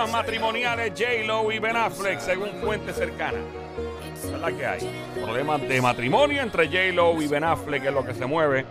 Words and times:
problemas 0.00 0.24
matrimoniales 0.24 0.92
J-Lo 0.96 1.52
y 1.52 1.58
Ben 1.58 1.76
Affleck, 1.76 2.20
según 2.20 2.48
fuentes 2.62 2.96
cercanas. 2.96 3.42
Esa 4.14 4.34
es 4.34 4.40
la 4.40 4.52
que 4.52 4.66
hay. 4.66 4.90
Problemas 5.14 5.60
de 5.60 5.82
matrimonio 5.82 6.40
entre 6.40 6.68
J-Lo 6.68 7.20
y 7.20 7.26
Ben 7.26 7.44
Affleck 7.44 7.84
es 7.84 7.92
lo 7.92 8.04
que 8.04 8.14
se 8.14 8.24
mueve. 8.24 8.64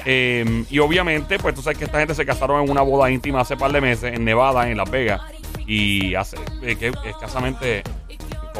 Eh, 0.06 0.66
y 0.70 0.80
obviamente, 0.80 1.38
pues 1.38 1.54
tú 1.56 1.62
sabes 1.62 1.78
que 1.78 1.86
esta 1.86 2.00
gente 2.00 2.16
se 2.16 2.26
casaron 2.26 2.64
en 2.64 2.70
una 2.70 2.82
boda 2.82 3.12
íntima 3.12 3.42
hace 3.42 3.58
par 3.58 3.74
de 3.74 3.82
meses 3.82 4.14
en 4.14 4.24
Nevada, 4.24 4.70
en 4.70 4.78
Las 4.78 4.90
Vegas. 4.90 5.22
Y 5.66 6.16
hace 6.16 6.38
eh, 6.62 6.92
escasamente 7.06 7.84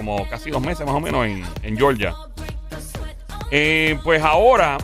como 0.04 0.28
casi 0.28 0.50
dos 0.50 0.62
meses 0.62 0.86
más 0.86 0.96
o 0.96 1.00
menos 1.00 1.26
en, 1.26 1.46
en 1.64 1.78
Georgia. 1.78 2.14
Eh, 3.52 3.98
pues 4.04 4.22
ahora, 4.22 4.78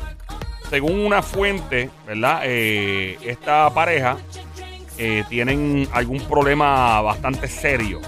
según 0.69 0.99
una 0.99 1.21
fuente, 1.21 1.89
¿verdad? 2.07 2.41
Eh, 2.45 3.17
esta 3.23 3.69
pareja 3.73 4.17
eh, 4.97 5.25
tienen 5.27 5.89
algún 5.91 6.21
problema 6.21 7.01
bastante 7.01 7.49
serio 7.49 7.99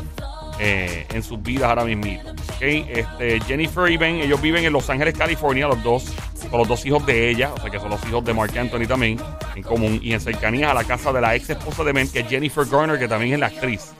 eh, 0.57 1.05
en 1.11 1.21
sus 1.21 1.41
vidas 1.43 1.69
ahora 1.69 1.83
mismo. 1.83 2.31
¿okay? 2.55 2.85
Este, 2.89 3.41
Jennifer 3.41 3.91
y 3.91 3.97
Ben, 3.97 4.15
ellos 4.15 4.41
viven 4.41 4.63
en 4.63 4.71
Los 4.71 4.89
Ángeles, 4.89 5.17
California, 5.17 5.67
los 5.67 5.83
dos, 5.83 6.05
con 6.49 6.59
los 6.59 6.67
dos 6.67 6.85
hijos 6.85 7.05
de 7.05 7.29
ella, 7.29 7.51
o 7.53 7.59
sea 7.59 7.69
que 7.69 7.79
son 7.79 7.89
los 7.89 8.05
hijos 8.07 8.23
de 8.23 8.33
Mark 8.33 8.57
Anthony 8.57 8.87
también, 8.87 9.19
en 9.55 9.63
común, 9.63 9.99
y 10.01 10.13
en 10.13 10.21
cercanía 10.21 10.71
a 10.71 10.73
la 10.73 10.85
casa 10.85 11.11
de 11.11 11.19
la 11.19 11.35
ex 11.35 11.49
esposa 11.49 11.83
de 11.83 11.91
Ben, 11.91 12.09
que 12.09 12.21
es 12.21 12.29
Jennifer 12.29 12.65
Garner, 12.65 12.97
que 12.97 13.09
también 13.09 13.33
es 13.33 13.39
la 13.39 13.47
actriz. 13.47 13.91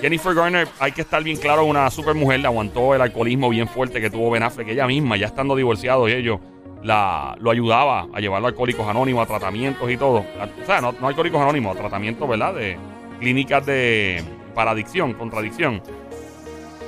Jennifer 0.00 0.34
Garner, 0.34 0.68
hay 0.78 0.92
que 0.92 1.00
estar 1.00 1.22
bien 1.22 1.36
claro, 1.36 1.64
una 1.64 1.90
super 1.90 2.14
mujer, 2.14 2.40
le 2.40 2.46
aguantó 2.46 2.94
el 2.94 3.00
alcoholismo 3.00 3.48
bien 3.48 3.66
fuerte 3.66 4.00
que 4.00 4.10
tuvo 4.10 4.30
Ben 4.30 4.42
Affleck, 4.42 4.68
ella 4.68 4.86
misma, 4.86 5.16
ya 5.16 5.26
estando 5.26 5.56
divorciados 5.56 6.08
y 6.08 6.12
ellos, 6.12 6.38
la, 6.82 7.36
lo 7.40 7.50
ayudaba 7.50 8.06
a 8.12 8.20
llevarlo 8.20 8.46
a 8.46 8.50
Alcohólicos 8.50 8.86
Anónimos, 8.86 9.24
a 9.24 9.26
tratamientos 9.26 9.90
y 9.90 9.96
todo. 9.96 10.24
O 10.62 10.66
sea, 10.66 10.80
no, 10.80 10.92
no 10.92 11.08
Alcohólicos 11.08 11.40
Anónimos, 11.40 11.76
a 11.76 11.80
tratamientos, 11.80 12.28
¿verdad? 12.28 12.54
De 12.54 12.76
clínicas 13.18 13.66
de, 13.66 14.22
para 14.54 14.72
adicción, 14.72 15.14
contra 15.14 15.40
adicción. 15.40 15.82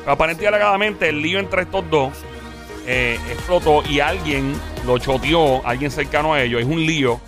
Aparentemente 0.06 0.48
alegadamente 0.48 1.08
el 1.08 1.20
lío 1.20 1.38
entre 1.38 1.62
estos 1.62 1.88
dos 1.90 2.12
eh, 2.86 3.18
explotó 3.30 3.82
y 3.88 4.00
alguien 4.00 4.54
lo 4.86 4.98
choteó, 4.98 5.66
alguien 5.66 5.90
cercano 5.90 6.34
a 6.34 6.42
ellos. 6.42 6.60
Es 6.60 6.66
un 6.66 6.84
lío. 6.86 7.20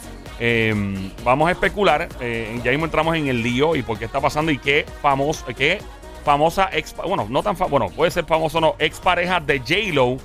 Eh, 0.44 0.74
vamos 1.22 1.48
a 1.48 1.52
especular. 1.52 2.08
eh, 2.20 2.58
ya 2.64 2.72
mismo 2.72 2.86
entramos 2.86 3.14
en 3.14 3.28
el 3.28 3.44
lío 3.44 3.76
y 3.76 3.82
por 3.82 3.96
qué 3.96 4.06
está 4.06 4.20
pasando 4.20 4.50
y 4.50 4.58
qué 4.58 4.84
famoso, 5.00 5.46
qué 5.56 5.78
famosa 6.24 6.68
ex, 6.72 6.96
bueno, 6.96 7.28
no 7.30 7.44
tan 7.44 7.56
bueno, 7.70 7.88
puede 7.90 8.10
ser 8.10 8.24
famoso 8.24 8.58
o 8.58 8.60
no, 8.60 8.74
ex 8.80 8.98
pareja 8.98 9.38
de 9.38 9.60
J-Lo 9.60 10.16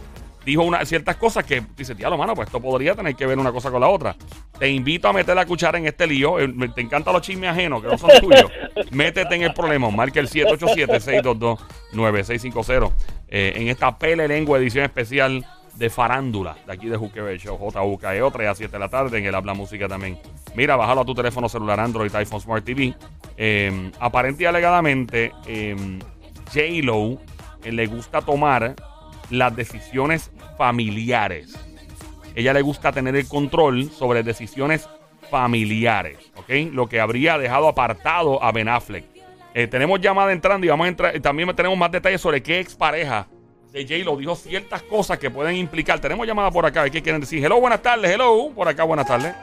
dijo 0.43 0.63
una, 0.63 0.83
ciertas 0.85 1.17
cosas 1.17 1.43
que 1.43 1.61
dice, 1.75 1.93
diablo, 1.93 2.17
mano, 2.17 2.33
pues 2.33 2.47
esto 2.47 2.59
podría 2.59 2.95
tener 2.95 3.13
que 3.15 3.27
ver 3.27 3.37
una 3.37 3.51
cosa 3.51 3.69
con 3.69 3.81
la 3.81 3.89
otra. 3.89 4.15
Te 4.57 4.67
invito 4.69 5.07
a 5.09 5.13
meter 5.13 5.35
la 5.35 5.45
cuchara 5.45 5.77
en 5.77 5.85
este 5.85 6.07
lío. 6.07 6.39
Eh, 6.39 6.47
Te 6.73 6.81
encantan 6.81 7.13
los 7.13 7.21
chismes 7.21 7.49
ajenos 7.49 7.81
que 7.83 7.89
no 7.89 7.97
son 7.97 8.09
tuyos. 8.21 8.49
Métete 8.91 9.35
en 9.35 9.41
el 9.43 9.53
problema. 9.53 9.89
Marca 9.91 10.19
el 10.21 10.29
787-622-9650. 10.29 12.91
Eh, 13.27 13.53
en 13.57 13.67
esta 13.67 13.99
Pele 13.99 14.25
Lengua 14.27 14.57
edición 14.57 14.85
especial 14.85 15.45
de 15.77 15.89
farándula 15.89 16.57
de 16.65 16.73
aquí 16.73 16.87
de 16.87 16.97
Juquebe 16.97 17.37
Show. 17.37 17.57
JUKE 17.57 18.21
otra 18.21 18.43
y 18.43 18.47
a 18.47 18.55
7 18.55 18.71
de 18.71 18.79
la 18.79 18.89
tarde 18.89 19.17
en 19.19 19.25
el 19.25 19.35
Habla 19.35 19.53
Música 19.53 19.87
también. 19.87 20.17
Mira, 20.55 20.75
bájalo 20.75 21.01
a 21.01 21.05
tu 21.05 21.13
teléfono 21.13 21.47
celular 21.47 21.79
Android, 21.79 22.13
iPhone 22.15 22.41
Smart 22.41 22.65
TV. 22.65 22.95
Eh, 23.37 23.91
aparente 23.99 24.43
y 24.43 24.45
alegadamente, 24.47 25.31
eh, 25.45 25.99
J-Lo 26.47 27.19
eh, 27.63 27.71
le 27.71 27.87
gusta 27.87 28.21
tomar 28.21 28.75
las 29.29 29.55
decisiones 29.55 30.31
familiares. 30.57 31.55
Ella 32.35 32.53
le 32.53 32.61
gusta 32.61 32.91
tener 32.91 33.15
el 33.15 33.27
control 33.27 33.89
sobre 33.91 34.23
decisiones 34.23 34.87
familiares, 35.29 36.17
¿ok? 36.35 36.71
Lo 36.71 36.87
que 36.87 36.99
habría 36.99 37.37
dejado 37.37 37.67
apartado 37.67 38.41
a 38.43 38.51
Ben 38.51 38.69
Affleck. 38.69 39.05
Eh, 39.53 39.67
tenemos 39.67 39.99
llamada 39.99 40.31
entrando 40.31 40.65
y 40.65 40.69
vamos 40.69 40.85
a 40.85 40.89
entrar. 40.89 41.19
También 41.19 41.53
tenemos 41.55 41.77
más 41.77 41.91
detalles 41.91 42.21
sobre 42.21 42.43
qué 42.43 42.59
expareja 42.59 43.27
de 43.77 43.97
J-Lo 43.97 44.17
dijo 44.17 44.35
ciertas 44.35 44.81
cosas 44.83 45.19
que 45.19 45.29
pueden 45.29 45.55
implicar. 45.55 45.99
Tenemos 45.99 46.25
llamada 46.25 46.51
por 46.51 46.65
acá. 46.65 46.89
¿Qué 46.89 47.01
quieren 47.01 47.21
decir? 47.21 47.43
Hello, 47.43 47.59
buenas 47.59 47.81
tardes. 47.81 48.11
Hello, 48.11 48.49
por 48.53 48.67
acá, 48.67 48.83
buenas 48.83 49.07
tardes. 49.07 49.33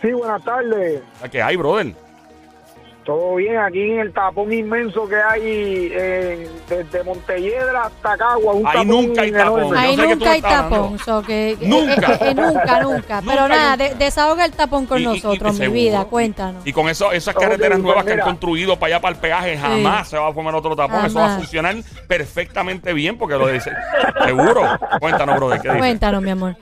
Sí, 0.00 0.12
buenas 0.12 0.42
tardes. 0.42 1.02
¿La 1.20 1.28
que 1.28 1.42
hay, 1.42 1.56
brother? 1.56 1.94
Todo 3.04 3.34
bien, 3.34 3.58
aquí 3.58 3.80
en 3.82 3.98
el 3.98 4.12
tapón 4.12 4.52
inmenso 4.52 5.08
que 5.08 5.16
hay 5.16 5.88
eh, 5.92 6.48
desde 6.68 7.02
Montelledra 7.02 7.86
hasta 7.86 8.16
Cagua. 8.16 8.52
Un 8.54 8.64
Ahí 8.64 8.72
tapón 8.74 8.88
nunca 8.88 9.22
hay 9.22 9.32
tapón. 9.32 9.58
enorme. 9.60 9.78
Ahí 9.80 9.96
nunca 9.96 10.30
hay 10.30 10.40
tapón. 10.40 10.98
so 11.00 11.22
que, 11.22 11.50
eh, 11.50 11.58
Nunca. 11.62 12.12
eh, 12.14 12.18
eh, 12.20 12.34
nunca, 12.34 12.80
nunca. 12.80 12.82
Nunca 12.82 13.22
Pero 13.26 13.48
nada, 13.48 13.76
desahoga 13.98 14.44
el 14.44 14.52
tapón 14.52 14.86
con 14.86 14.98
Y- 14.98 15.02
y- 15.02 15.04
y 15.04 15.08
nosotros, 15.14 15.52
mi 15.54 15.58
seguro. 15.58 15.74
vida. 15.80 16.04
Cuéntanos. 16.04 16.64
Y 16.64 16.72
con 16.72 16.88
eso, 16.88 17.10
esas 17.10 17.34
carreteras 17.34 17.78
pues 17.78 17.82
nuevas 17.82 18.04
que 18.04 18.12
han 18.12 18.20
construido 18.20 18.78
para 18.78 18.94
allá, 18.94 19.02
para 19.02 19.14
el 19.16 19.20
peaje, 19.20 19.58
jamás 19.58 20.08
se 20.08 20.16
va 20.16 20.28
a 20.28 20.32
formar 20.32 20.54
otro 20.54 20.76
tapón. 20.76 21.04
Eso 21.04 21.18
va 21.18 21.34
a 21.34 21.38
funcionar 21.38 21.74
perfectamente 22.06 22.92
bien 22.92 23.18
porque 23.18 23.34
lo 23.36 23.48
dice. 23.48 23.72
Seguro. 24.24 24.62
Cuéntanos, 25.00 25.36
brother. 25.36 25.60
Cuéntanos, 25.78 26.22
mi 26.22 26.30
amor. 26.30 26.56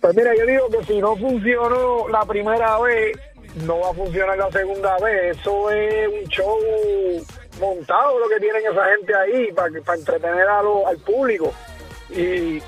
Pues 0.00 0.16
mira, 0.16 0.32
yo 0.36 0.44
digo 0.44 0.68
que 0.70 0.84
si 0.92 0.98
no 1.00 1.14
funcionó 1.16 2.08
la 2.08 2.22
primera 2.26 2.78
vez, 2.80 3.16
no 3.56 3.80
va 3.80 3.90
a 3.90 3.94
funcionar 3.94 4.36
la 4.38 4.50
segunda 4.50 4.96
vez. 4.98 5.36
Eso 5.38 5.70
es 5.70 6.08
un 6.08 6.28
show 6.28 6.58
montado 7.60 8.18
lo 8.18 8.28
que 8.28 8.40
tienen 8.40 8.62
esa 8.70 8.84
gente 8.86 9.14
ahí 9.14 9.52
para, 9.52 9.70
para 9.84 9.98
entretener 9.98 10.48
a 10.48 10.62
lo- 10.62 10.86
al 10.86 10.98
público. 10.98 11.52
Y 12.10 12.58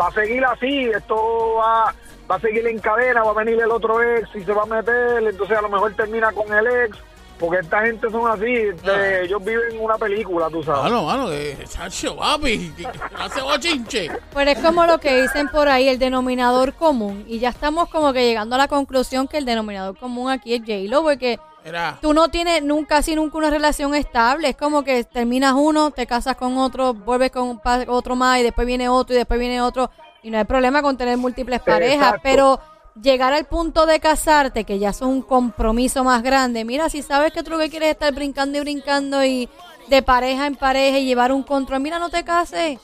va 0.00 0.08
a 0.08 0.12
seguir 0.12 0.44
así, 0.44 0.90
esto 0.90 1.54
va, 1.54 1.94
va 2.30 2.36
a 2.36 2.40
seguir 2.40 2.66
en 2.66 2.78
cadena, 2.78 3.22
va 3.24 3.30
a 3.30 3.44
venir 3.44 3.60
el 3.60 3.70
otro 3.70 4.02
ex 4.02 4.28
y 4.34 4.44
se 4.44 4.52
va 4.52 4.62
a 4.62 4.66
meter, 4.66 5.22
entonces 5.24 5.56
a 5.58 5.62
lo 5.62 5.68
mejor 5.68 5.94
termina 5.94 6.30
con 6.32 6.52
el 6.52 6.66
ex. 6.84 6.96
Porque 7.40 7.60
esta 7.60 7.80
gente 7.80 8.10
son 8.10 8.30
así, 8.30 8.52
este, 8.54 9.24
ellos 9.24 9.42
viven 9.42 9.80
una 9.80 9.96
película, 9.96 10.50
tú 10.50 10.62
sabes. 10.62 10.82
Mano, 10.82 11.04
mano, 11.04 11.32
eh, 11.32 11.56
chacho, 11.66 12.14
papi, 12.14 12.70
hace 13.18 13.40
bochinche. 13.40 14.10
Pero 14.34 14.50
es 14.50 14.58
como 14.58 14.84
lo 14.84 14.98
que 14.98 15.22
dicen 15.22 15.48
por 15.48 15.66
ahí, 15.66 15.88
el 15.88 15.98
denominador 15.98 16.74
común. 16.74 17.24
Y 17.26 17.38
ya 17.38 17.48
estamos 17.48 17.88
como 17.88 18.12
que 18.12 18.26
llegando 18.26 18.56
a 18.56 18.58
la 18.58 18.68
conclusión 18.68 19.26
que 19.26 19.38
el 19.38 19.46
denominador 19.46 19.96
común 19.96 20.30
aquí 20.30 20.52
es 20.52 20.60
J-Lo, 20.60 21.02
porque 21.02 21.40
Mira, 21.64 21.98
tú 22.02 22.12
no 22.12 22.28
tienes 22.28 22.62
nunca, 22.62 22.98
así 22.98 23.14
nunca 23.14 23.38
una 23.38 23.48
relación 23.48 23.94
estable. 23.94 24.50
Es 24.50 24.56
como 24.56 24.84
que 24.84 25.02
terminas 25.04 25.54
uno, 25.56 25.92
te 25.92 26.06
casas 26.06 26.36
con 26.36 26.58
otro, 26.58 26.92
vuelves 26.92 27.30
con 27.30 27.58
otro 27.88 28.16
más 28.16 28.38
y 28.40 28.42
después 28.42 28.66
viene 28.66 28.90
otro 28.90 29.14
y 29.14 29.18
después 29.18 29.40
viene 29.40 29.62
otro. 29.62 29.90
Y 30.22 30.30
no 30.30 30.36
hay 30.36 30.44
problema 30.44 30.82
con 30.82 30.98
tener 30.98 31.16
múltiples 31.16 31.60
parejas, 31.60 31.94
Exacto. 31.94 32.20
pero 32.22 32.60
llegar 33.00 33.32
al 33.32 33.46
punto 33.46 33.86
de 33.86 34.00
casarte, 34.00 34.64
que 34.64 34.78
ya 34.78 34.90
es 34.90 35.00
un 35.00 35.22
compromiso 35.22 36.04
más 36.04 36.22
grande. 36.22 36.64
Mira, 36.64 36.88
si 36.88 37.02
sabes 37.02 37.32
que 37.32 37.42
tú 37.42 37.50
lo 37.50 37.58
que 37.58 37.70
quieres 37.70 37.88
es 37.90 37.94
estar 37.94 38.12
brincando 38.14 38.58
y 38.58 38.60
brincando 38.60 39.24
y 39.24 39.48
de 39.88 40.02
pareja 40.02 40.46
en 40.46 40.56
pareja 40.56 40.98
y 40.98 41.04
llevar 41.04 41.32
un 41.32 41.42
control, 41.42 41.80
mira, 41.80 41.98
no 41.98 42.10
te 42.10 42.24
cases. 42.24 42.78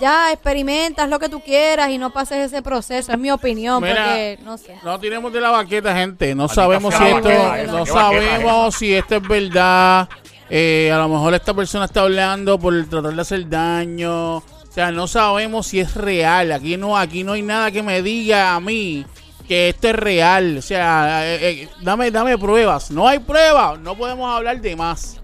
Ya 0.00 0.32
experimentas 0.32 1.08
lo 1.08 1.18
que 1.18 1.28
tú 1.28 1.40
quieras 1.40 1.90
y 1.90 1.98
no 1.98 2.10
pases 2.10 2.46
ese 2.46 2.62
proceso, 2.62 3.12
es 3.12 3.18
mi 3.18 3.30
opinión, 3.30 3.82
Mira, 3.82 4.04
porque 4.04 4.38
no 4.42 4.56
sé. 4.56 4.76
no 4.82 4.98
tiremos 4.98 5.32
de 5.32 5.40
la 5.40 5.50
baqueta, 5.50 5.94
gente. 5.94 6.34
No 6.34 6.48
sabemos 6.48 6.94
si 6.94 7.04
esto, 7.04 7.28
baqueta, 7.28 7.56
no 7.66 7.84
¿qué 7.84 7.90
baqueta 7.90 7.92
sabemos 7.92 8.74
si 8.74 8.94
esto 8.94 9.16
es 9.16 9.28
verdad. 9.28 10.08
Eh, 10.48 10.90
a 10.92 10.98
lo 10.98 11.08
mejor 11.08 11.34
esta 11.34 11.54
persona 11.54 11.84
está 11.84 12.02
hablando 12.02 12.58
por 12.58 12.74
tratar 12.86 13.14
de 13.14 13.20
hacer 13.20 13.48
daño. 13.48 14.38
O 14.38 14.44
sea, 14.70 14.90
no 14.90 15.06
sabemos 15.06 15.66
si 15.66 15.80
es 15.80 15.94
real. 15.94 16.52
Aquí 16.52 16.78
no, 16.78 16.96
aquí 16.96 17.22
no 17.22 17.32
hay 17.32 17.42
nada 17.42 17.70
que 17.70 17.82
me 17.82 18.00
diga 18.00 18.54
a 18.54 18.60
mí 18.60 19.04
que 19.46 19.70
esto 19.70 19.88
es 19.88 19.96
real. 19.96 20.58
O 20.58 20.62
sea, 20.62 21.22
eh, 21.34 21.38
eh, 21.62 21.68
dame, 21.80 22.10
dame 22.10 22.36
pruebas. 22.38 22.90
No 22.90 23.06
hay 23.08 23.18
pruebas. 23.18 23.78
No 23.80 23.96
podemos 23.96 24.34
hablar 24.34 24.60
de 24.60 24.76
más. 24.76 25.18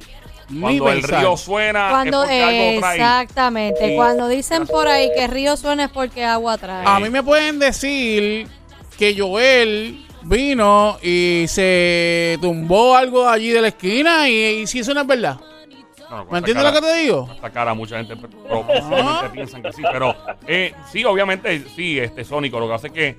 Ni 0.51 0.61
Cuando 0.61 0.89
el 0.89 1.01
pensar. 1.01 1.21
río 1.21 1.37
suena, 1.37 1.89
Cuando, 1.91 2.23
es 2.25 2.29
porque 2.29 2.43
algo 2.43 2.81
trae. 2.81 2.97
exactamente, 2.97 3.93
Y- 3.93 3.97
cuando 3.97 4.29
dicen 4.29 4.67
por 4.67 4.89
ahí 4.89 5.11
que 5.15 5.27
río 5.27 5.57
suena 5.59 5.85
es 5.85 5.91
porque 5.91 6.25
agua 6.25 6.57
trae. 6.57 6.85
A 6.87 6.99
mí 7.01 7.11
me 7.11 7.23
pueden 7.23 7.59
decir 7.59 8.49
que 8.99 9.15
Joel 9.19 10.07
vino 10.23 10.99
y 11.03 11.45
se 11.49 12.39
tumbó 12.41 12.97
algo 12.97 13.29
allí 13.29 13.51
de 13.51 13.61
la 13.61 13.69
esquina 13.69 14.27
y, 14.29 14.33
y 14.63 14.67
si 14.67 14.79
eso 14.79 14.95
no 14.95 15.03
es 15.03 15.07
verdad. 15.07 15.37
No, 16.09 16.25
¿Me 16.25 16.39
entiendes 16.39 16.65
lo 16.65 16.73
que 16.73 16.81
te 16.81 16.95
digo? 16.95 17.29
Esta 17.35 17.51
cara 17.51 17.75
mucha 17.75 17.99
gente 18.03 18.17
pero 18.17 18.67
piensan 19.31 19.63
que 19.63 19.73
sí, 19.75 19.83
pero 19.93 20.17
eh, 20.47 20.73
sí, 20.91 21.05
obviamente 21.05 21.63
sí, 21.77 21.99
este 21.99 22.25
Sónico, 22.25 22.59
lo 22.59 22.67
que 22.69 22.75
hace 22.75 22.87
es 22.87 22.93
que 22.95 23.17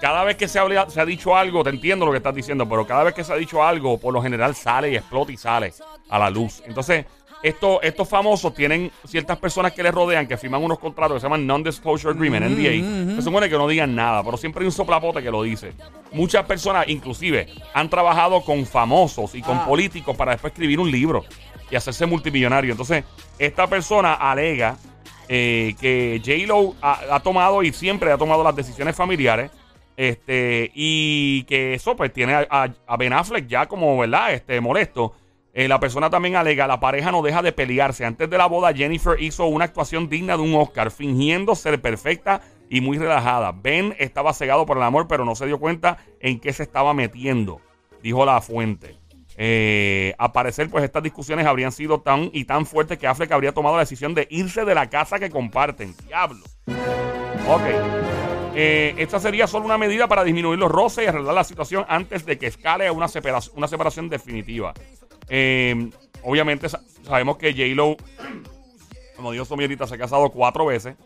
cada 0.00 0.24
vez 0.24 0.36
que 0.36 0.48
se, 0.48 0.58
ha 0.58 1.04
dicho 1.04 1.36
algo, 1.36 1.64
te 1.64 1.70
entiendo 1.70 2.06
lo 2.06 2.12
que 2.12 2.18
estás 2.18 2.34
diciendo, 2.34 2.68
pero 2.68 2.86
cada 2.86 3.04
vez 3.04 3.14
que 3.14 3.24
se 3.24 3.32
ha 3.32 3.36
dicho 3.36 3.62
algo, 3.64 3.98
por 3.98 4.12
lo 4.14 4.22
general 4.22 4.54
sale 4.54 4.90
y 4.92 4.96
explota 4.96 5.32
y 5.32 5.36
sale 5.36 5.72
a 6.08 6.18
la 6.18 6.30
luz. 6.30 6.62
Entonces, 6.66 7.04
esto, 7.42 7.80
estos 7.82 8.08
famosos 8.08 8.52
tienen 8.54 8.90
ciertas 9.06 9.38
personas 9.38 9.72
que 9.72 9.82
les 9.82 9.94
rodean 9.94 10.26
que 10.26 10.36
firman 10.36 10.62
unos 10.62 10.78
contratos 10.78 11.14
que 11.16 11.20
se 11.20 11.26
llaman 11.26 11.46
Non-Disclosure 11.46 12.12
Agreement, 12.12 12.46
NDA. 12.46 13.14
Se 13.16 13.22
supone 13.22 13.48
que 13.48 13.56
no 13.56 13.68
digan 13.68 13.94
nada, 13.94 14.24
pero 14.24 14.36
siempre 14.36 14.62
hay 14.62 14.66
un 14.66 14.72
soplapote 14.72 15.22
que 15.22 15.30
lo 15.30 15.42
dice. 15.44 15.72
Muchas 16.12 16.44
personas, 16.46 16.88
inclusive, 16.88 17.46
han 17.74 17.88
trabajado 17.88 18.40
con 18.42 18.66
famosos 18.66 19.34
y 19.36 19.42
con 19.42 19.58
Ah. 19.58 19.66
políticos 19.66 20.16
para 20.16 20.32
después 20.32 20.52
escribir 20.52 20.80
un 20.80 20.90
libro 20.90 21.24
y 21.70 21.76
hacerse 21.76 22.06
multimillonario. 22.06 22.72
Entonces, 22.72 23.04
esta 23.38 23.66
persona 23.68 24.14
alega 24.14 24.76
eh, 25.28 25.76
que 25.80 26.20
J-Lo 26.24 26.74
ha, 26.80 27.16
ha 27.16 27.20
tomado 27.20 27.62
y 27.62 27.72
siempre 27.72 28.10
ha 28.10 28.16
tomado 28.18 28.42
las 28.42 28.56
decisiones 28.56 28.96
familiares. 28.96 29.50
Este, 29.98 30.70
y 30.76 31.42
que 31.48 31.74
eso 31.74 31.96
pues 31.96 32.12
tiene 32.12 32.32
a, 32.32 32.96
Ben 32.96 33.12
Affleck 33.12 33.48
ya 33.48 33.66
como, 33.66 33.98
¿verdad? 33.98 34.32
Este, 34.32 34.60
molesto. 34.60 35.12
Eh, 35.52 35.66
la 35.66 35.80
persona 35.80 36.08
también 36.08 36.36
alega, 36.36 36.68
la 36.68 36.78
pareja 36.78 37.10
no 37.10 37.20
deja 37.20 37.42
de 37.42 37.50
pelearse. 37.50 38.04
Antes 38.04 38.30
de 38.30 38.38
la 38.38 38.46
boda, 38.46 38.72
Jennifer 38.72 39.20
hizo 39.20 39.46
una 39.46 39.64
actuación 39.64 40.08
digna 40.08 40.36
de 40.36 40.44
un 40.44 40.54
Oscar, 40.54 40.92
fingiendo 40.92 41.56
ser 41.56 41.82
perfecta 41.82 42.42
y 42.70 42.80
muy 42.80 42.96
relajada. 42.96 43.50
Ben 43.50 43.96
estaba 43.98 44.32
cegado 44.34 44.66
por 44.66 44.76
el 44.76 44.84
amor, 44.84 45.08
pero 45.08 45.24
no 45.24 45.34
se 45.34 45.46
dio 45.46 45.58
cuenta 45.58 45.98
en 46.20 46.38
qué 46.38 46.52
se 46.52 46.62
estaba 46.62 46.94
metiendo, 46.94 47.60
dijo 48.00 48.24
la 48.24 48.40
fuente. 48.40 48.94
Eh, 49.36 50.14
a 50.16 50.32
parecer, 50.32 50.70
pues 50.70 50.84
estas 50.84 51.02
discusiones 51.02 51.44
habrían 51.44 51.72
sido 51.72 52.02
tan 52.02 52.30
y 52.32 52.44
tan 52.44 52.66
fuertes 52.66 52.98
que 52.98 53.08
Affleck 53.08 53.32
habría 53.32 53.52
tomado 53.52 53.74
la 53.74 53.82
decisión 53.82 54.14
de 54.14 54.28
irse 54.30 54.64
de 54.64 54.76
la 54.76 54.88
casa 54.88 55.18
que 55.18 55.28
comparten. 55.28 55.92
Diablo. 56.06 56.44
Ok. 57.48 58.17
Eh, 58.60 58.94
esta 58.98 59.20
sería 59.20 59.46
solo 59.46 59.66
una 59.66 59.78
medida 59.78 60.08
para 60.08 60.24
disminuir 60.24 60.58
los 60.58 60.68
roces 60.70 61.04
y 61.04 61.06
arreglar 61.06 61.32
la 61.34 61.44
situación 61.44 61.84
antes 61.88 62.26
de 62.26 62.38
que 62.38 62.48
escale 62.48 62.88
a 62.88 62.92
una 62.92 63.06
separación, 63.06 63.56
una 63.56 63.68
separación 63.68 64.08
definitiva. 64.08 64.74
Eh, 65.28 65.90
obviamente 66.22 66.68
sa- 66.68 66.80
sabemos 67.04 67.36
que 67.36 67.52
J-Lo, 67.52 67.96
como 69.16 69.30
dijo 69.32 69.44
Somi 69.44 69.62
ahorita, 69.64 69.86
se 69.86 69.94
ha 69.94 69.98
casado 69.98 70.28
cuatro 70.30 70.66
veces, 70.66 70.96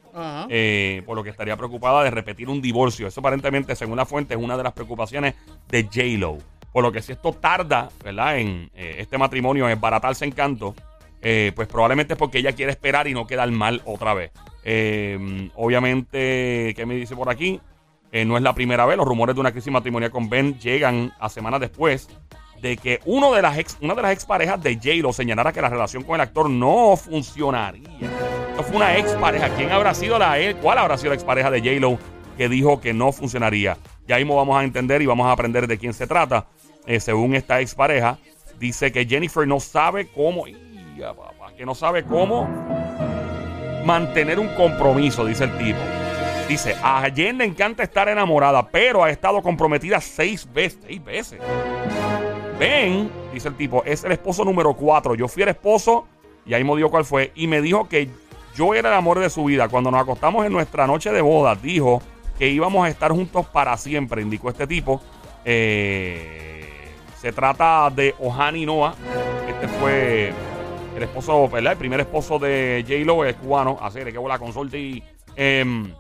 eh, 0.49 1.03
por 1.05 1.17
lo 1.17 1.23
que 1.23 1.29
estaría 1.31 1.57
preocupada 1.57 2.03
de 2.03 2.11
repetir 2.11 2.49
un 2.49 2.63
divorcio. 2.63 3.07
Eso 3.07 3.21
aparentemente, 3.21 3.77
según 3.77 3.97
la 3.97 4.07
fuente, 4.07 4.35
es 4.35 4.41
una 4.41 4.57
de 4.57 4.63
las 4.63 4.73
preocupaciones 4.73 5.35
de 5.69 5.85
J-Lo. 5.85 6.39
Por 6.73 6.83
lo 6.83 6.91
que 6.91 7.03
si 7.03 7.13
esto 7.13 7.33
tarda, 7.35 7.91
¿verdad? 8.03 8.39
En 8.39 8.71
eh, 8.75 8.97
este 8.99 9.19
matrimonio, 9.19 9.69
en 9.69 9.79
baratarse 9.79 10.25
en 10.25 10.33
canto, 10.33 10.75
eh, 11.23 11.53
pues 11.55 11.69
probablemente 11.69 12.15
es 12.15 12.19
porque 12.19 12.39
ella 12.39 12.53
quiere 12.53 12.73
esperar 12.73 13.07
y 13.07 13.15
no 13.15 13.27
quedar 13.27 13.49
mal 13.53 13.81
otra 13.85 14.13
vez. 14.13 14.33
Eh, 14.65 15.51
obviamente, 15.55 16.73
¿qué 16.75 16.85
me 16.85 16.97
dice 16.97 17.15
por 17.15 17.31
aquí? 17.31 17.61
Eh, 18.11 18.25
no 18.25 18.37
es 18.37 18.43
la 18.43 18.55
primera 18.55 18.85
vez. 18.87 18.97
Los 18.97 19.07
rumores 19.07 19.35
de 19.37 19.41
una 19.41 19.53
crisis 19.53 19.73
matrimonial 19.73 20.11
con 20.11 20.29
Ben 20.29 20.59
llegan 20.59 21.13
a 21.21 21.29
semanas 21.29 21.61
después 21.61 22.09
de 22.61 22.77
que 22.77 23.01
uno 23.05 23.33
de 23.33 23.43
las 23.43 23.57
ex, 23.57 23.79
una 23.81 23.95
de 23.95 24.03
las 24.03 24.13
exparejas 24.13 24.63
de 24.63 24.75
J-Lo 24.75 25.13
señalara 25.13 25.53
que 25.53 25.63
la 25.63 25.69
relación 25.69 26.03
con 26.03 26.17
el 26.17 26.21
actor 26.21 26.51
no 26.51 26.97
funcionaría. 26.97 27.89
Esto 28.51 28.63
fue 28.65 28.77
una 28.77 28.97
expareja. 28.97 29.49
¿Quién 29.57 29.71
habrá 29.71 29.95
sido 29.95 30.19
la 30.19 30.41
ex? 30.41 30.59
¿Cuál 30.61 30.79
habrá 30.79 30.97
sido 30.99 31.11
la 31.11 31.15
expareja 31.15 31.51
de 31.51 31.61
J-Lo 31.61 31.99
que 32.37 32.49
dijo 32.49 32.81
que 32.81 32.93
no 32.93 33.13
funcionaría? 33.13 33.79
Ya 34.09 34.17
mismo 34.17 34.37
vamos 34.37 34.57
a 34.61 34.65
entender 34.65 35.03
y 35.03 35.07
vamos 35.07 35.27
a 35.27 35.33
aprender 35.33 35.69
de 35.69 35.79
quién 35.79 35.95
se 35.95 36.07
trata. 36.09 36.47
Según 36.99 37.37
esta 37.37 37.61
expareja, 37.61 38.19
dice 38.59 38.91
que 38.91 39.07
Jennifer 39.07 39.47
no 39.47 39.61
sabe 39.61 40.09
cómo. 40.09 40.47
Que 41.57 41.67
no 41.67 41.75
sabe 41.75 42.05
cómo 42.05 42.49
mantener 43.85 44.39
un 44.39 44.49
compromiso, 44.55 45.25
dice 45.25 45.45
el 45.45 45.59
tipo. 45.59 45.79
Dice, 46.49 46.77
a 46.83 47.07
encanta 47.07 47.83
estar 47.83 48.09
enamorada, 48.09 48.69
pero 48.69 49.03
ha 49.05 49.11
estado 49.11 49.43
comprometida 49.43 50.01
seis 50.01 50.47
veces. 50.53 50.81
Seis 50.87 51.05
veces. 51.05 51.41
Ben, 52.59 53.11
dice 53.33 53.49
el 53.49 53.57
tipo, 53.57 53.83
es 53.85 54.05
el 54.05 54.13
esposo 54.13 54.45
número 54.45 54.75
cuatro. 54.75 55.15
Yo 55.15 55.29
fui 55.29 55.43
el 55.43 55.49
esposo, 55.51 56.07
y 56.45 56.55
ahí 56.55 56.65
me 56.65 56.77
dio 56.77 56.91
cuál 56.91 57.05
fue, 57.05 57.33
y 57.35 57.47
me 57.47 57.61
dijo 57.61 57.89
que 57.89 58.09
yo 58.55 58.75
era 58.75 58.91
el 58.91 58.95
amor 58.95 59.19
de 59.19 59.31
su 59.31 59.45
vida. 59.45 59.69
Cuando 59.69 59.91
nos 59.91 60.01
acostamos 60.01 60.45
en 60.45 60.53
nuestra 60.53 60.87
noche 60.87 61.11
de 61.11 61.23
boda, 61.23 61.55
dijo 61.55 62.03
que 62.39 62.49
íbamos 62.49 62.87
a 62.87 62.89
estar 62.89 63.11
juntos 63.13 63.47
para 63.47 63.77
siempre, 63.77 64.23
indicó 64.23 64.51
este 64.51 64.67
tipo. 64.67 65.01
Eh, 65.45 66.69
se 67.21 67.33
trata 67.33 67.91
de 67.91 68.15
Ohani 68.19 68.67
Noah. 68.67 68.95
Este 69.49 69.69
fue 69.69 70.33
el 70.97 71.03
esposo, 71.03 71.49
¿verdad? 71.49 71.73
El 71.73 71.79
primer 71.79 72.01
esposo 72.01 72.39
de 72.39 72.85
J-Lo 72.87 73.25
es 73.25 73.35
cubano. 73.37 73.79
Así 73.81 74.01
que 74.01 74.19
bola 74.19 74.39
consorte 74.39 74.79
y. 74.79 75.03
em, 75.37 75.93